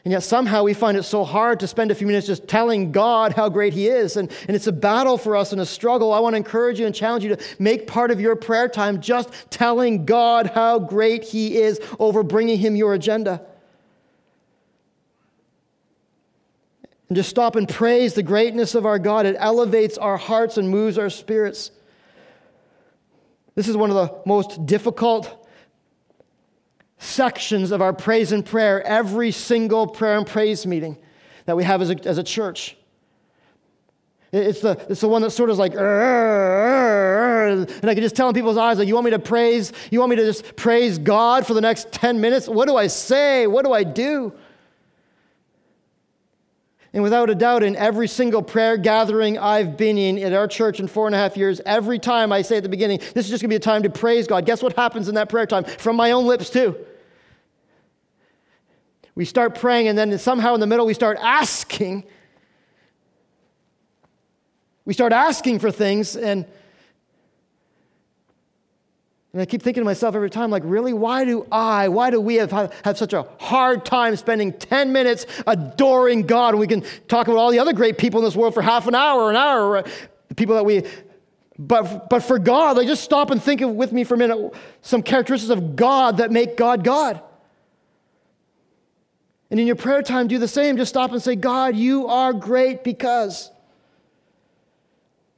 [0.06, 2.92] And yet somehow we find it so hard to spend a few minutes just telling
[2.92, 4.18] God how great He is.
[4.18, 6.12] And, and it's a battle for us and a struggle.
[6.12, 9.00] I want to encourage you and challenge you to make part of your prayer time
[9.00, 13.46] just telling God how great He is over bringing Him your agenda.
[17.14, 19.28] and just stop and praise the greatness of our God.
[19.28, 21.70] It elevates our hearts and moves our spirits.
[23.54, 25.43] This is one of the most difficult
[27.04, 30.98] sections of our praise and prayer, every single prayer and praise meeting
[31.46, 32.78] that we have as a, as a church.
[34.32, 35.80] It's the, it's the one that sort of like, and
[37.84, 40.10] I can just tell in people's eyes, like, you want me to praise, you want
[40.10, 42.48] me to just praise God for the next 10 minutes?
[42.48, 43.46] What do I say?
[43.46, 44.34] What do I do?
[46.94, 50.80] And without a doubt, in every single prayer gathering I've been in at our church
[50.80, 53.30] in four and a half years, every time I say at the beginning, this is
[53.30, 54.46] just going to be a time to praise God.
[54.46, 55.64] Guess what happens in that prayer time?
[55.64, 56.76] From my own lips, too.
[59.16, 62.06] We start praying, and then somehow in the middle, we start asking.
[64.86, 66.46] We start asking for things, and
[69.34, 70.94] and I keep thinking to myself every time, like, really?
[70.94, 75.26] Why do I, why do we have, have such a hard time spending 10 minutes
[75.48, 76.54] adoring God?
[76.54, 78.94] We can talk about all the other great people in this world for half an
[78.94, 79.84] hour, an hour,
[80.28, 80.84] the people that we,
[81.58, 84.54] but, but for God, like, just stop and think of, with me for a minute
[84.82, 87.20] some characteristics of God that make God God.
[89.54, 90.78] And in your prayer time, do the same.
[90.78, 93.52] Just stop and say, God, you are great because.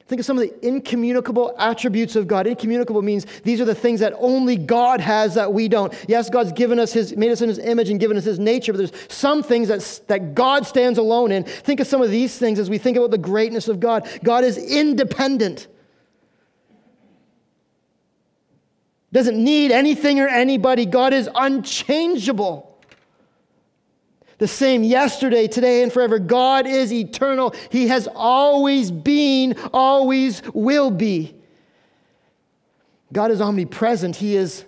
[0.07, 2.47] Think of some of the incommunicable attributes of God.
[2.47, 5.93] Incommunicable means these are the things that only God has that we don't.
[6.07, 8.71] Yes, God's given us his, made us in his image and given us his nature,
[8.71, 11.43] but there's some things that, that God stands alone in.
[11.43, 14.07] Think of some of these things as we think about the greatness of God.
[14.23, 15.67] God is independent.
[19.11, 20.85] Doesn't need anything or anybody.
[20.85, 22.74] God is unchangeable
[24.37, 26.19] the same yesterday, today, and forever.
[26.19, 27.53] God is eternal.
[27.69, 31.35] He has always been, always will be.
[33.13, 34.17] God is omnipresent.
[34.17, 34.65] He is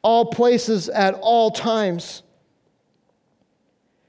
[0.00, 2.22] all places at all times.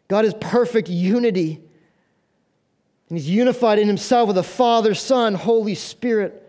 [0.08, 1.62] God is perfect unity.
[3.10, 6.40] And He's unified in Himself with the Father, Son, Holy Spirit.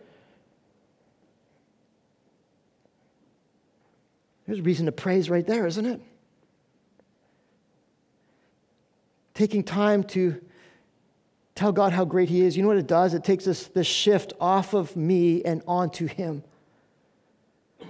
[4.47, 6.01] There's reason to praise right there, isn't it?
[9.35, 10.41] Taking time to
[11.55, 13.15] tell God how great He is, you know what it does?
[13.15, 16.43] It takes this, this shift off of me and onto Him.
[17.81, 17.87] It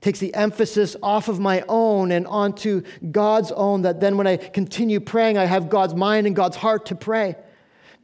[0.00, 4.36] takes the emphasis off of my own and onto God's own, that then when I
[4.36, 7.36] continue praying, I have God's mind and God's heart to pray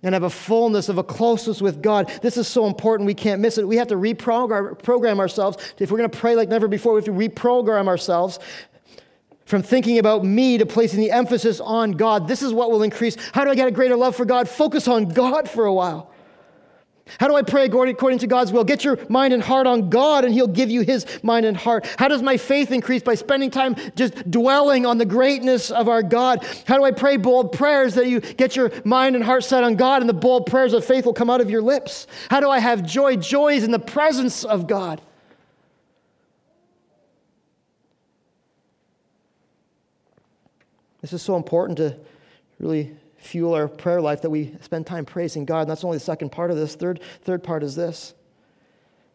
[0.02, 2.10] and have a fullness of a closeness with God.
[2.20, 3.66] This is so important, we can't miss it.
[3.66, 5.56] We have to reprogram ourselves.
[5.78, 8.38] If we're going to pray like never before, we have to reprogram ourselves
[9.44, 12.28] from thinking about me to placing the emphasis on God.
[12.28, 13.16] This is what will increase.
[13.32, 14.48] How do I get a greater love for God?
[14.48, 16.10] Focus on God for a while.
[17.20, 18.64] How do I pray according to God's will?
[18.64, 21.86] Get your mind and heart on God, and He'll give you His mind and heart.
[21.98, 23.02] How does my faith increase?
[23.02, 26.46] By spending time just dwelling on the greatness of our God.
[26.66, 29.76] How do I pray bold prayers that you get your mind and heart set on
[29.76, 32.06] God, and the bold prayers of faith will come out of your lips?
[32.30, 33.16] How do I have joy?
[33.16, 35.02] Joy is in the presence of God.
[41.04, 41.98] This is so important to
[42.58, 45.60] really fuel our prayer life that we spend time praising God.
[45.60, 46.76] And that's only the second part of this.
[46.76, 48.14] Third, third part is this.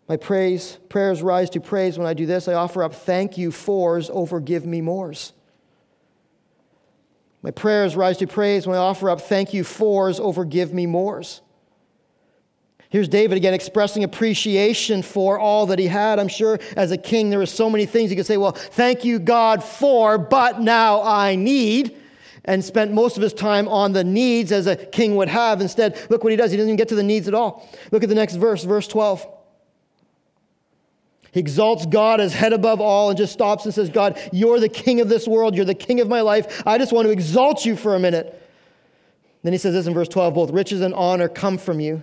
[0.08, 2.48] My praise, prayers rise to praise when I do this.
[2.48, 5.34] I offer up thank you fors over give me mores.
[7.42, 10.86] My prayers rise to praise when I offer up thank you fors over give me
[10.86, 11.42] mores.
[12.90, 16.18] Here's David again expressing appreciation for all that he had.
[16.18, 19.06] I'm sure as a king, there were so many things he could say, well, thank
[19.06, 21.96] you, God, for, but now I need.
[22.46, 25.62] And spent most of his time on the needs as a king would have.
[25.62, 26.50] Instead, look what he does.
[26.50, 27.70] He doesn't even get to the needs at all.
[27.92, 29.28] Look at the next verse, verse 12.
[31.32, 34.70] He exalts God as head above all and just stops and says, God, you're the
[34.70, 35.54] king of this world.
[35.54, 36.64] You're the king of my life.
[36.66, 38.36] I just want to exalt you for a minute.
[39.44, 42.02] Then he says this in verse 12 both riches and honor come from you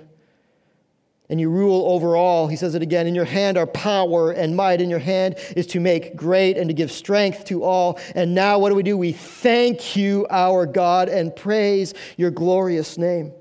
[1.28, 2.46] and you rule over all.
[2.48, 3.06] He says it again.
[3.06, 4.80] In your hand are power and might.
[4.80, 7.98] In your hand is to make great and to give strength to all.
[8.14, 8.96] And now what do we do?
[8.96, 13.32] We thank you, our God, and praise your glorious name.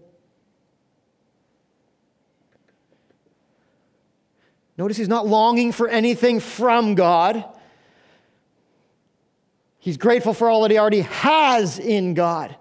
[4.78, 7.46] Notice he's not longing for anything from God.
[9.80, 12.56] He's grateful for all that he already has in God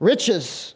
[0.00, 0.74] riches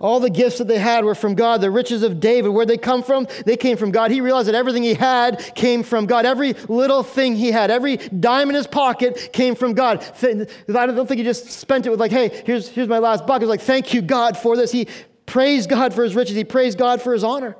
[0.00, 1.60] all the gifts that they had were from God.
[1.60, 3.26] The riches of David, where'd they come from?
[3.44, 4.10] They came from God.
[4.10, 6.26] He realized that everything he had came from God.
[6.26, 10.04] Every little thing he had, every dime in his pocket came from God.
[10.22, 13.40] I don't think he just spent it with, like, hey, here's, here's my last buck.
[13.40, 14.70] It was like, thank you, God, for this.
[14.70, 14.86] He
[15.24, 17.56] praised God for his riches, he praised God for his honor.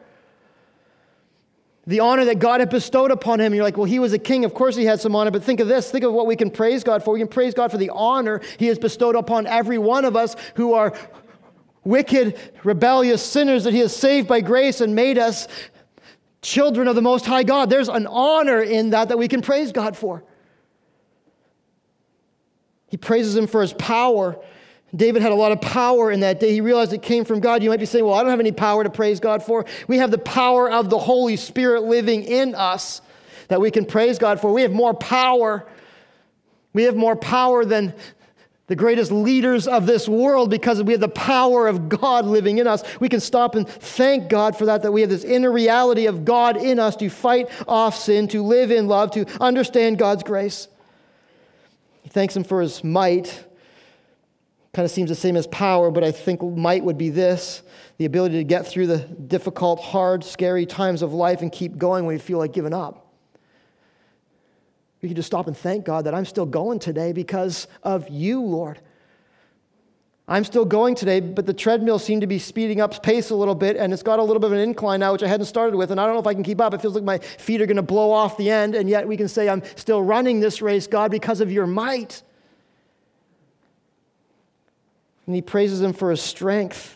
[1.88, 3.55] The honor that God had bestowed upon him.
[3.55, 4.44] You're like, well, he was a king.
[4.44, 5.31] Of course, he had some honor.
[5.31, 5.88] But think of this.
[5.88, 7.12] Think of what we can praise God for.
[7.14, 10.35] We can praise God for the honor he has bestowed upon every one of us
[10.57, 10.94] who are
[11.87, 15.49] wicked, rebellious sinners that He has saved by grace and made us
[16.42, 17.70] children of the Most High God.
[17.70, 20.22] There's an honor in that that we can praise God for.
[22.88, 24.37] He praises Him for His power.
[24.94, 26.53] David had a lot of power in that day.
[26.53, 27.62] He realized it came from God.
[27.62, 29.64] You might be saying, Well, I don't have any power to praise God for.
[29.88, 33.01] We have the power of the Holy Spirit living in us
[33.49, 34.53] that we can praise God for.
[34.53, 35.66] We have more power.
[36.72, 37.94] We have more power than,
[38.67, 42.67] the greatest leaders of this world because we have the power of God living in
[42.67, 42.83] us.
[42.99, 46.25] We can stop and thank God for that, that we have this inner reality of
[46.25, 50.67] God in us to fight off sin, to live in love, to understand God's grace.
[52.03, 53.45] He thanks Him for His might.
[54.75, 57.63] Kind of seems the same as power, but I think might would be this
[57.99, 62.05] the ability to get through the difficult, hard, scary times of life and keep going
[62.05, 63.06] when you feel like giving up.
[65.07, 68.42] We can just stop and thank God that I'm still going today because of you,
[68.42, 68.81] Lord.
[70.27, 73.55] I'm still going today, but the treadmill seemed to be speeding up pace a little
[73.55, 75.77] bit, and it's got a little bit of an incline now, which I hadn't started
[75.77, 76.75] with, and I don't know if I can keep up.
[76.75, 79.16] It feels like my feet are going to blow off the end, and yet we
[79.16, 82.25] can say, I'm still running this race, God, because of your might.
[85.27, 86.96] And he praises him for his strength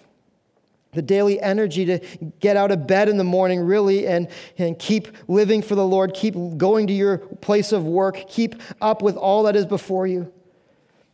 [0.92, 1.98] the daily energy to
[2.40, 6.14] get out of bed in the morning, really, and, and keep living for the Lord,
[6.14, 10.32] keep going to your place of work, keep up with all that is before you.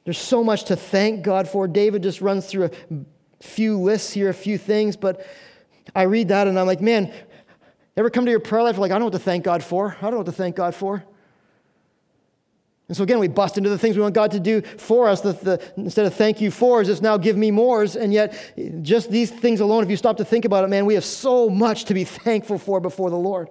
[0.04, 1.66] There's so much to thank God for.
[1.66, 2.70] David just runs through a
[3.42, 5.26] few lists here, a few things, but
[5.94, 7.12] I read that and I'm like, man,
[7.96, 9.96] ever come to your prayer life like, I don't know what to thank God for?
[9.98, 11.04] I don't know what to thank God for.
[12.88, 15.20] And so again, we bust into the things we want God to do for us.
[15.20, 17.96] The, the, instead of thank you for, is just now give me mores.
[17.96, 20.94] And yet, just these things alone, if you stop to think about it, man, we
[20.94, 23.48] have so much to be thankful for before the Lord.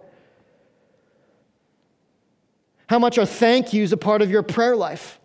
[2.88, 5.19] How much are thank yous a part of your prayer life?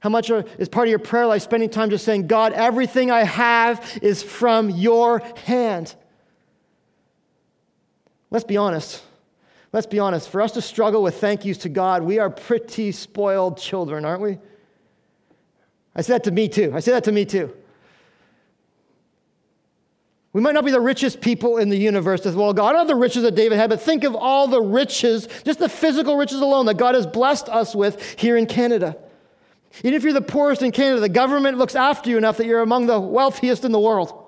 [0.00, 3.10] How much are, is part of your prayer life spending time just saying, God, everything
[3.10, 5.94] I have is from your hand?
[8.30, 9.02] Let's be honest.
[9.72, 12.90] Let's be honest, for us to struggle with thank yous to God, we are pretty
[12.90, 14.38] spoiled children, aren't we?
[15.94, 16.72] I say that to me too.
[16.74, 17.54] I say that to me too.
[20.32, 22.52] We might not be the richest people in the universe as well.
[22.52, 25.68] God, not the riches that David had, but think of all the riches, just the
[25.68, 28.96] physical riches alone that God has blessed us with here in Canada.
[29.78, 32.62] Even if you're the poorest in Canada, the government looks after you enough that you're
[32.62, 34.19] among the wealthiest in the world.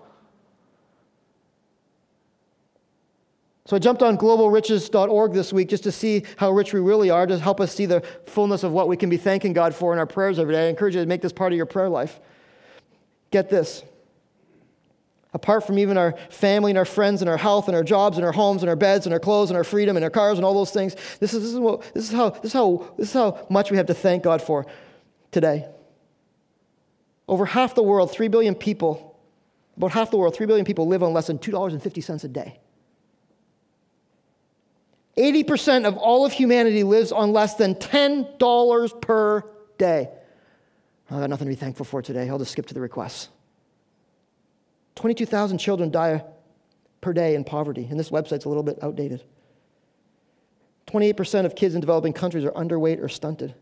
[3.66, 7.26] So I jumped on globalriches.org this week just to see how rich we really are,
[7.26, 9.98] to help us see the fullness of what we can be thanking God for in
[10.00, 10.66] our prayers every day.
[10.66, 12.18] I encourage you to make this part of your prayer life.
[13.30, 13.84] Get this.
[15.32, 18.26] Apart from even our family and our friends and our health and our jobs and
[18.26, 20.44] our homes and our beds and our clothes and our freedom and our cars and
[20.44, 23.08] all those things, this is, this is, what, this is, how, this is, how, this
[23.08, 24.66] is how much we have to thank God for
[25.30, 25.66] today.
[27.28, 29.16] Over half the world, 3 billion people,
[29.76, 32.58] about half the world, 3 billion people live on less than $2.50 a day.
[35.16, 39.44] 80% of all of humanity lives on less than $10 per
[39.78, 40.08] day.
[41.10, 42.28] I've got nothing to be thankful for today.
[42.30, 43.28] I'll just skip to the requests.
[44.94, 46.24] 22,000 children die
[47.00, 49.22] per day in poverty, and this website's a little bit outdated.
[50.86, 53.54] 28% of kids in developing countries are underweight or stunted.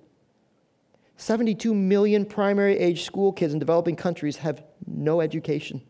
[1.17, 5.83] 72 million primary age school kids in developing countries have no education.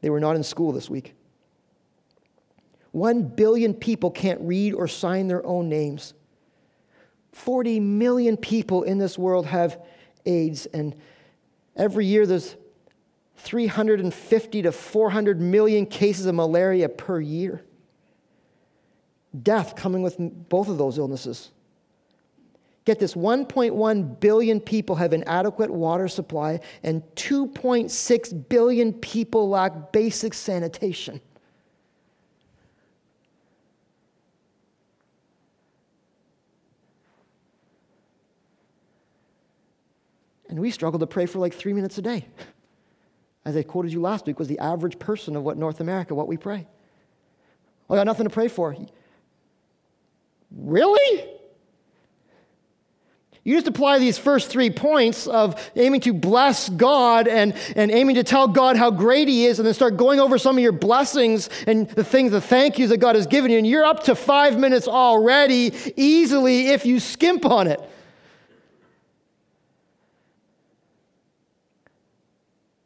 [0.00, 1.14] They were not in school this week.
[2.92, 6.14] One billion people can't read or sign their own names.
[7.32, 9.80] 40 million people in this world have
[10.26, 10.94] AIDS, and
[11.74, 12.56] every year there's
[13.38, 17.62] 350 to 400 million cases of malaria per year.
[19.42, 21.50] Death coming with both of those illnesses.
[22.84, 30.34] Get this 1.1 billion people have inadequate water supply, and 2.6 billion people lack basic
[30.34, 31.20] sanitation.
[40.52, 42.26] And we struggle to pray for like three minutes a day.
[43.42, 46.28] As I quoted you last week, was the average person of what North America, what
[46.28, 46.66] we pray.
[47.88, 48.76] I got nothing to pray for.
[50.54, 51.26] Really?
[53.44, 58.16] You just apply these first three points of aiming to bless God and, and aiming
[58.16, 60.72] to tell God how great He is, and then start going over some of your
[60.72, 64.02] blessings and the things, the thank yous that God has given you, and you're up
[64.02, 67.80] to five minutes already, easily, if you skimp on it.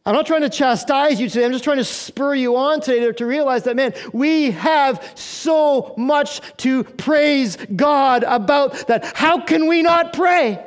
[0.06, 1.44] I'm not trying to chastise you today.
[1.44, 5.94] I'm just trying to spur you on today to, realize that, man, we have so
[5.96, 9.04] much to praise God about that.
[9.16, 10.64] How can we not pray?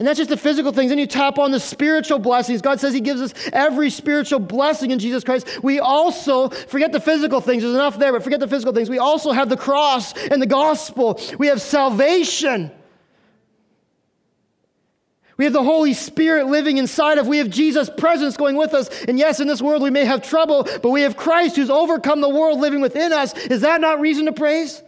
[0.00, 0.88] And that's just the physical things.
[0.88, 2.62] Then you tap on the spiritual blessings.
[2.62, 5.62] God says He gives us every spiritual blessing in Jesus Christ.
[5.62, 8.90] We also, forget the physical things, there's enough there, but forget the physical things.
[8.90, 11.20] We also have the cross and the gospel.
[11.38, 12.72] We have salvation.
[15.40, 17.24] We have the Holy Spirit living inside of.
[17.24, 17.30] Us.
[17.30, 18.90] We have Jesus' presence going with us.
[19.04, 22.20] And yes, in this world we may have trouble, but we have Christ who's overcome
[22.20, 23.32] the world living within us.
[23.46, 24.82] Is that not reason to praise?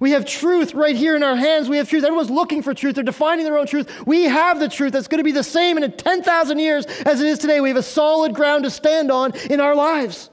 [0.00, 1.68] We have truth right here in our hands.
[1.68, 2.02] We have truth.
[2.02, 2.94] Everyone's looking for truth.
[2.94, 4.06] They're defining their own truth.
[4.06, 7.28] We have the truth that's going to be the same in 10,000 years as it
[7.28, 7.60] is today.
[7.60, 10.30] We have a solid ground to stand on in our lives.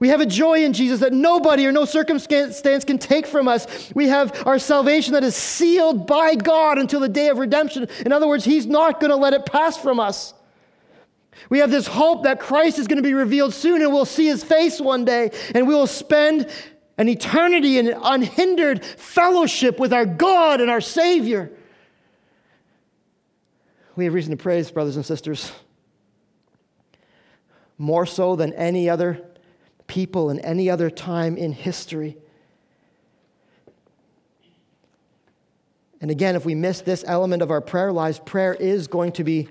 [0.00, 3.92] We have a joy in Jesus that nobody or no circumstance can take from us.
[3.94, 7.88] We have our salvation that is sealed by God until the day of redemption.
[8.06, 10.34] In other words, He's not going to let it pass from us.
[11.50, 14.26] We have this hope that Christ is going to be revealed soon and we'll see
[14.26, 16.48] His face one day and we will spend
[16.96, 21.50] an eternity in unhindered fellowship with our God and our Savior.
[23.96, 25.50] We have reason to praise, brothers and sisters,
[27.78, 29.24] more so than any other
[29.88, 32.16] people in any other time in history.
[36.00, 39.24] And again, if we miss this element of our prayer lives, prayer is going to
[39.24, 39.48] be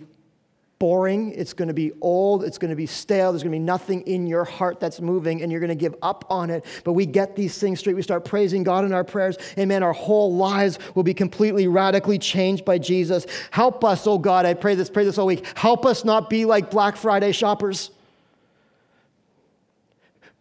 [0.80, 3.64] boring, it's going to be old, it's going to be stale, there's going to be
[3.64, 6.64] nothing in your heart that's moving, and you're going to give up on it.
[6.84, 7.96] But we get these things straight.
[7.96, 9.38] We start praising God in our prayers.
[9.58, 9.82] Amen.
[9.82, 13.26] Our whole lives will be completely, radically changed by Jesus.
[13.52, 14.46] Help us, oh God.
[14.46, 15.46] I pray this, pray this all week.
[15.58, 17.90] Help us not be like Black Friday shoppers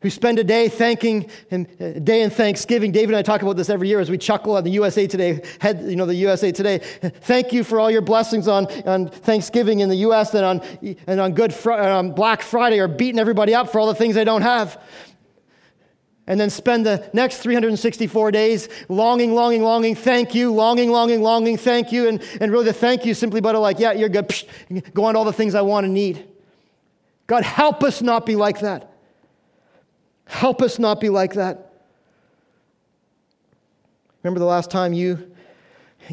[0.00, 2.92] who spend a day thanking and a day in thanksgiving.
[2.92, 5.42] David and I talk about this every year as we chuckle on the USA Today,
[5.60, 6.78] head, you know, the USA Today.
[6.78, 10.60] Thank you for all your blessings on, on Thanksgiving in the US and on,
[11.06, 14.14] and on Good Fr- on Black Friday are beating everybody up for all the things
[14.14, 14.82] they don't have.
[16.26, 21.56] And then spend the next 364 days longing, longing, longing, thank you, longing, longing, longing,
[21.56, 22.08] thank you.
[22.08, 24.28] And, and really the thank you simply but like, yeah, you're good.
[24.28, 26.28] Psh, go on all the things I want and need.
[27.28, 28.92] God, help us not be like that.
[30.26, 31.72] Help us not be like that.
[34.22, 35.32] Remember the last time you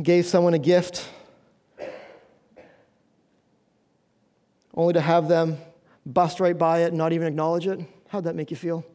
[0.02, 1.10] gave someone a gift
[4.76, 5.58] only to have them
[6.06, 7.80] bust right by it and not even acknowledge it?
[8.10, 8.86] How'd that make you feel?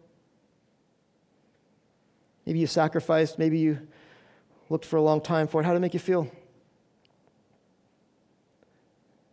[2.47, 3.79] Maybe you sacrificed, maybe you
[4.71, 5.65] looked for a long time for it.
[5.65, 6.31] How'd it make you feel?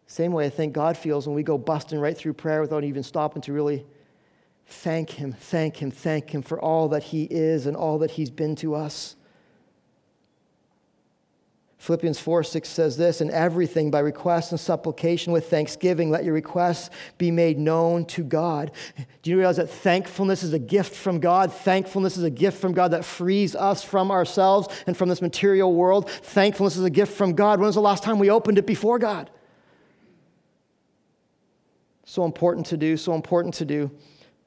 [0.08, 3.04] Same way I think God feels when we go busting right through prayer without even
[3.04, 3.86] stopping to really
[4.66, 8.30] thank Him, thank Him, thank Him for all that He is and all that He's
[8.30, 9.16] been to us.
[11.86, 16.34] Philippians 4 6 says this, in everything by request and supplication with thanksgiving, let your
[16.34, 16.90] requests
[17.20, 18.72] be made known to God.
[19.22, 21.54] Do you realize that thankfulness is a gift from God?
[21.54, 25.76] Thankfulness is a gift from God that frees us from ourselves and from this material
[25.76, 26.10] world.
[26.10, 27.60] Thankfulness is a gift from God.
[27.60, 29.30] When was the last time we opened it before God?
[32.04, 33.92] So important to do, so important to do.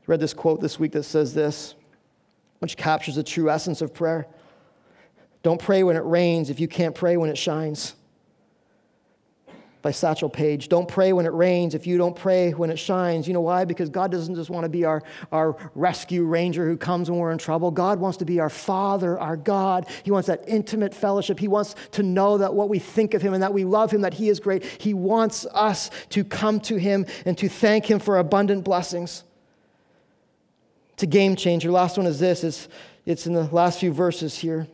[0.08, 1.74] Read this quote this week that says this,
[2.60, 4.26] which captures the true essence of prayer.
[5.42, 7.94] Don't pray when it rains if you can't pray when it shines.
[9.82, 10.70] By Satchel Paige.
[10.70, 13.28] Don't pray when it rains if you don't pray when it shines.
[13.28, 13.66] You know why?
[13.66, 17.30] Because God doesn't just want to be our, our rescue ranger who comes when we're
[17.30, 17.70] in trouble.
[17.70, 19.86] God wants to be our Father, our God.
[20.04, 21.38] He wants that intimate fellowship.
[21.38, 24.00] He wants to know that what we think of Him and that we love Him,
[24.00, 24.64] that He is great.
[24.64, 29.22] He wants us to come to Him and to thank Him for abundant blessings.
[30.98, 31.70] It's a game changer.
[31.70, 32.42] Last one is this.
[32.42, 32.66] It's,
[33.06, 34.66] it's in the last few verses here.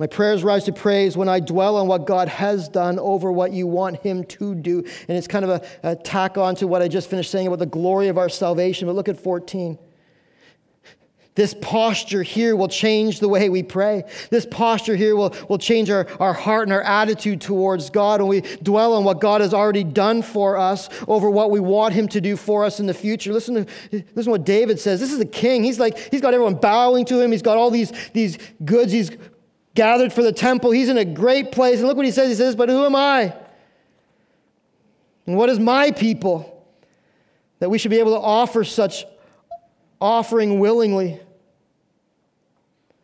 [0.00, 3.52] My prayers rise to praise when I dwell on what God has done over what
[3.52, 4.78] you want Him to do.
[5.06, 5.50] And it's kind of
[5.84, 8.28] a, a tack on to what I just finished saying about the glory of our
[8.28, 8.88] salvation.
[8.88, 9.78] But look at 14.
[11.34, 14.04] This posture here will change the way we pray.
[14.28, 18.28] This posture here will, will change our, our heart and our attitude towards God when
[18.28, 22.06] we dwell on what God has already done for us over what we want Him
[22.08, 23.32] to do for us in the future.
[23.32, 25.00] Listen to, listen to what David says.
[25.00, 25.64] This is the king.
[25.64, 27.32] He's like, he's got everyone bowing to him.
[27.32, 28.92] He's got all these, these goods.
[28.92, 29.10] He's
[29.74, 30.70] gathered for the temple.
[30.70, 31.78] He's in a great place.
[31.78, 32.28] And look what he says.
[32.28, 33.34] He says, But who am I?
[35.26, 36.48] And what is my people?
[37.60, 39.06] That we should be able to offer such
[40.02, 41.20] offering willingly.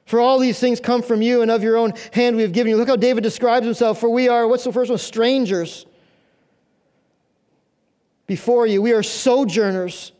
[0.04, 2.70] For all these things come from you, and of your own hand we have given
[2.70, 2.76] you.
[2.76, 4.00] Look how David describes himself.
[4.00, 4.98] For we are, what's the first one?
[4.98, 5.86] Strangers
[8.26, 8.82] before you.
[8.82, 10.12] We are sojourners,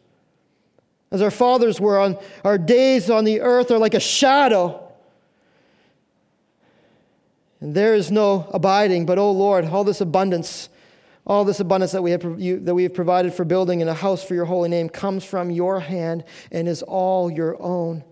[1.10, 1.98] as our fathers were.
[1.98, 4.84] On our days on the earth are like a shadow.
[7.60, 10.68] And there is no abiding, but, oh Lord, all this abundance,
[11.28, 13.94] all this abundance that we, have, you, that we have provided for building in a
[13.94, 18.02] house for your holy name comes from your hand and is all your own.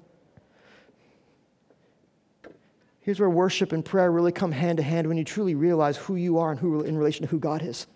[3.00, 6.16] Here's where worship and prayer really come hand to hand when you truly realize who
[6.16, 7.86] you are and who in relation to who God is.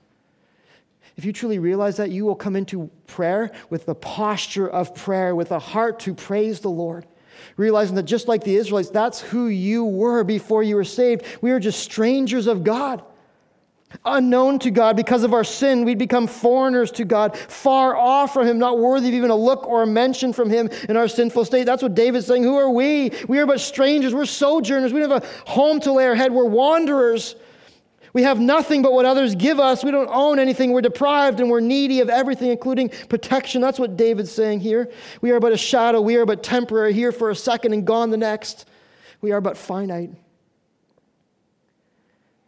[1.17, 5.35] If you truly realize that, you will come into prayer with the posture of prayer,
[5.35, 7.07] with a heart to praise the Lord
[7.57, 11.25] realizing that just like the Israelites, that's who you were before you were saved.
[11.41, 13.03] We were just strangers of God.
[14.05, 18.47] Unknown to God because of our sin, we'd become foreigners to God, far off from
[18.47, 21.45] Him, not worthy of even a look or a mention from Him in our sinful
[21.45, 21.65] state.
[21.65, 22.45] That's what David's saying.
[22.45, 23.11] Who are we?
[23.29, 24.15] We are but strangers.
[24.15, 24.93] We're sojourners.
[24.93, 26.33] We don't have a home to lay our head.
[26.33, 27.35] We're wanderers.
[28.13, 29.85] We have nothing but what others give us.
[29.85, 30.73] We don't own anything.
[30.73, 33.61] We're deprived and we're needy of everything, including protection.
[33.61, 34.91] That's what David's saying here.
[35.21, 36.01] We are but a shadow.
[36.01, 38.69] We are but temporary, here for a second and gone the next.
[39.21, 40.11] We are but finite.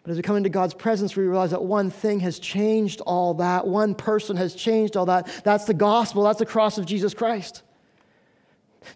[0.03, 3.34] But as we come into God's presence, we realize that one thing has changed all
[3.34, 3.66] that.
[3.66, 5.28] One person has changed all that.
[5.44, 7.62] That's the gospel, that's the cross of Jesus Christ.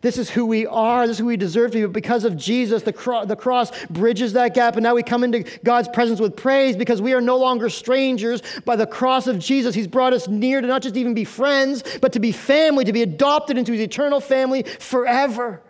[0.00, 1.06] This is who we are.
[1.06, 1.84] This is who we deserve to be.
[1.84, 4.74] But because of Jesus, the, cro- the cross bridges that gap.
[4.74, 8.42] And now we come into God's presence with praise because we are no longer strangers.
[8.64, 11.84] By the cross of Jesus, He's brought us near to not just even be friends,
[12.00, 15.62] but to be family, to be adopted into His eternal family forever.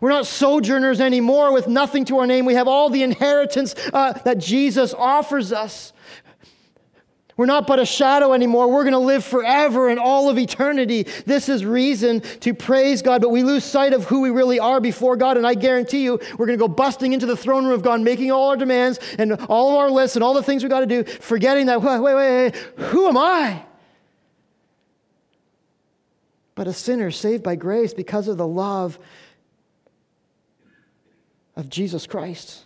[0.00, 2.44] We're not sojourners anymore with nothing to our name.
[2.44, 5.92] We have all the inheritance uh, that Jesus offers us.
[7.40, 8.70] We're not but a shadow anymore.
[8.70, 11.04] We're going to live forever in all of eternity.
[11.24, 14.78] This is reason to praise God, but we lose sight of who we really are
[14.78, 15.38] before God.
[15.38, 18.02] And I guarantee you, we're going to go busting into the throne room of God,
[18.02, 20.80] making all our demands and all of our lists and all the things we got
[20.80, 22.56] to do, forgetting that, wait, wait, wait,
[22.90, 23.64] who am I?
[26.54, 28.98] But a sinner saved by grace because of the love
[31.60, 32.64] of Jesus Christ.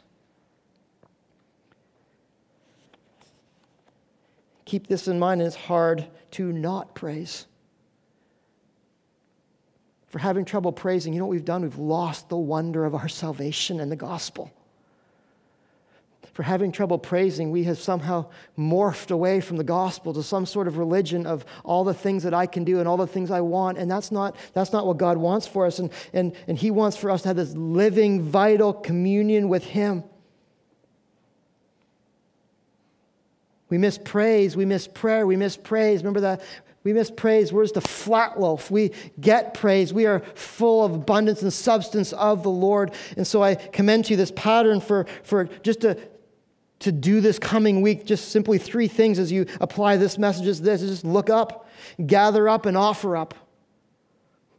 [4.74, 7.46] keep this in mind, and it's hard to not praise.
[10.08, 11.62] For having trouble praising, you know what we've done?
[11.62, 14.52] We've lost the wonder of our salvation and the gospel.
[16.34, 18.26] For having trouble praising, we have somehow
[18.58, 22.34] morphed away from the gospel to some sort of religion of all the things that
[22.34, 23.78] I can do and all the things I want.
[23.78, 25.78] And that's not, that's not what God wants for us.
[25.78, 30.02] And, and, and He wants for us to have this living, vital communion with Him.
[33.68, 36.00] We miss praise, we miss prayer, we miss praise.
[36.00, 36.42] Remember that?
[36.82, 37.52] We miss praise.
[37.52, 38.72] Where's the flat loaf?
[38.72, 39.92] We get praise.
[39.92, 42.92] We are full of abundance and substance of the Lord.
[43.16, 45.96] And so I commend to you this pattern for, for just to,
[46.84, 50.60] to do this coming week, just simply three things as you apply this message is
[50.60, 51.68] this is just look up,
[52.06, 53.34] gather up, and offer up.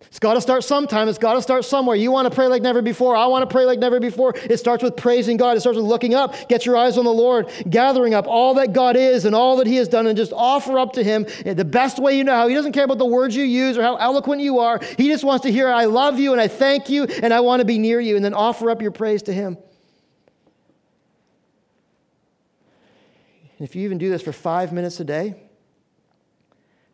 [0.07, 1.09] It's got to start sometime.
[1.09, 1.95] It's got to start somewhere.
[1.95, 3.15] You want to pray like never before.
[3.15, 4.33] I want to pray like never before.
[4.35, 5.57] It starts with praising God.
[5.57, 6.47] It starts with looking up.
[6.47, 9.67] Get your eyes on the Lord, gathering up all that God is and all that
[9.67, 12.47] He has done, and just offer up to Him the best way you know how.
[12.47, 14.79] He doesn't care about the words you use or how eloquent you are.
[14.97, 17.59] He just wants to hear, I love you and I thank you and I want
[17.59, 19.57] to be near you, and then offer up your praise to Him.
[23.57, 25.35] And if you even do this for five minutes a day,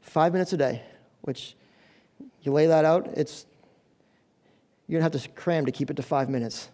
[0.02, 0.84] five minutes a day,
[1.22, 1.56] which
[2.42, 3.46] you lay that out, it's
[4.88, 6.70] you're gonna have to cram to keep it to five minutes.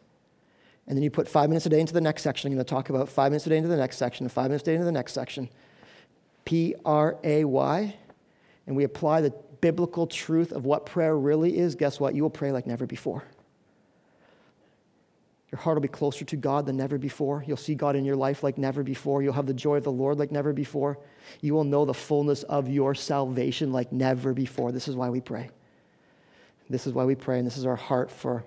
[0.88, 2.50] And then you put five minutes a day into the next section.
[2.50, 4.64] I'm going to talk about five minutes a day into the next section, five minutes
[4.64, 5.50] a day into the next section.
[6.46, 7.96] P R A Y.
[8.66, 11.76] And we apply the biblical truth of what prayer really is.
[11.76, 12.16] Guess what?
[12.16, 13.26] You will pray like never before.
[15.52, 17.44] Your heart will be closer to God than never before.
[17.48, 19.24] You'll see God in your life like never before.
[19.24, 21.00] You'll have the joy of the Lord like never before.
[21.40, 24.74] You will know the fullness of your salvation like never before.
[24.74, 25.50] This is why we pray.
[26.70, 28.44] This is why we pray, and this is our heart for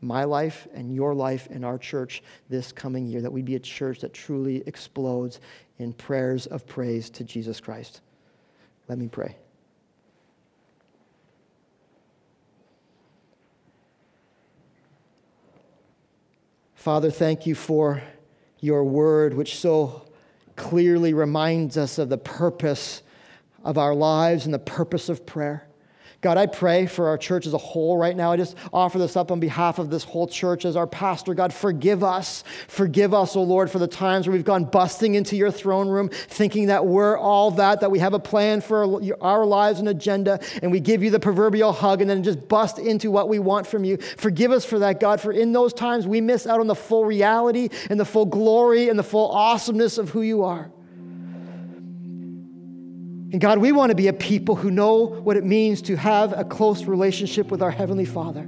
[0.00, 3.60] my life and your life and our church this coming year that we'd be a
[3.60, 5.40] church that truly explodes
[5.78, 8.00] in prayers of praise to Jesus Christ.
[8.88, 9.36] Let me pray.
[16.84, 18.02] Father, thank you for
[18.60, 20.02] your word, which so
[20.54, 23.00] clearly reminds us of the purpose
[23.64, 25.66] of our lives and the purpose of prayer.
[26.24, 28.32] God, I pray for our church as a whole right now.
[28.32, 31.34] I just offer this up on behalf of this whole church as our pastor.
[31.34, 32.44] God, forgive us.
[32.66, 35.86] Forgive us, O oh Lord, for the times where we've gone busting into your throne
[35.86, 39.88] room thinking that we're all that, that we have a plan for our lives and
[39.90, 43.38] agenda, and we give you the proverbial hug and then just bust into what we
[43.38, 43.98] want from you.
[44.16, 47.04] Forgive us for that, God, for in those times we miss out on the full
[47.04, 50.70] reality and the full glory and the full awesomeness of who you are.
[53.34, 56.38] And God, we want to be a people who know what it means to have
[56.38, 58.46] a close relationship with our Heavenly Father.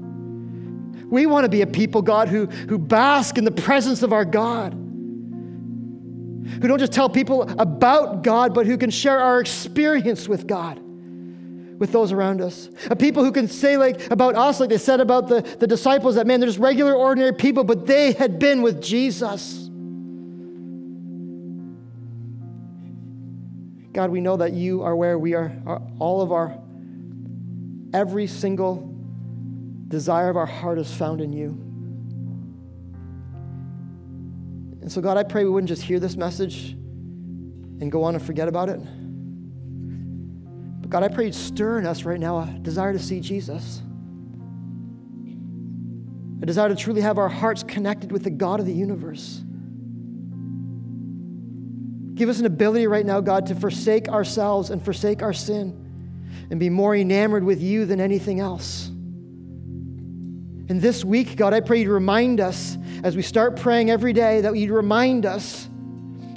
[1.10, 4.24] We want to be a people, God, who, who bask in the presence of our
[4.24, 4.74] God.
[4.74, 10.78] Who don't just tell people about God, but who can share our experience with God,
[10.78, 12.70] with those around us.
[12.88, 16.14] A people who can say, like, about us, like they said about the, the disciples,
[16.14, 19.65] that man, they're just regular, ordinary people, but they had been with Jesus.
[23.96, 25.50] God, we know that you are where we are,
[25.98, 26.58] all of our,
[27.94, 28.94] every single
[29.88, 31.46] desire of our heart is found in you.
[34.82, 38.22] And so, God, I pray we wouldn't just hear this message and go on and
[38.22, 38.78] forget about it.
[40.82, 43.80] But God, I pray you'd stir in us right now a desire to see Jesus,
[46.42, 49.42] a desire to truly have our hearts connected with the God of the universe.
[52.16, 55.84] Give us an ability right now, God, to forsake ourselves and forsake our sin
[56.50, 58.86] and be more enamored with you than anything else.
[60.68, 64.40] And this week, God, I pray you remind us as we start praying every day
[64.40, 65.68] that you'd remind us,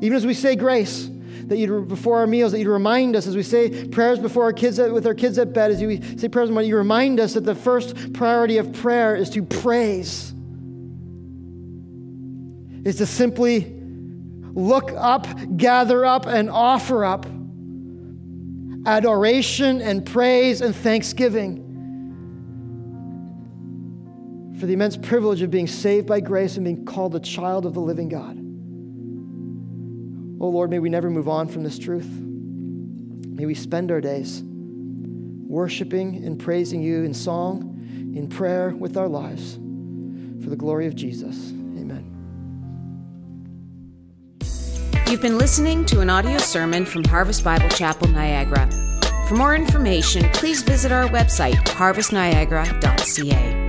[0.02, 1.10] even as we say grace,
[1.46, 4.54] that you'd before our meals, that you'd remind us as we say prayers before our
[4.54, 7.56] kids with our kids at bed, as we say prayers, you remind us that the
[7.56, 10.34] first priority of prayer is to praise,
[12.84, 13.79] is to simply
[14.60, 17.26] look up, gather up, and offer up
[18.86, 21.66] adoration and praise and thanksgiving
[24.60, 27.74] for the immense privilege of being saved by grace and being called the child of
[27.74, 28.38] the living God.
[30.42, 32.10] Oh Lord, may we never move on from this truth.
[32.10, 39.08] May we spend our days worshiping and praising you in song, in prayer, with our
[39.08, 39.56] lives
[40.44, 41.54] for the glory of Jesus.
[45.10, 48.70] You've been listening to an audio sermon from Harvest Bible Chapel, Niagara.
[49.28, 53.69] For more information, please visit our website, harvestniagara.ca.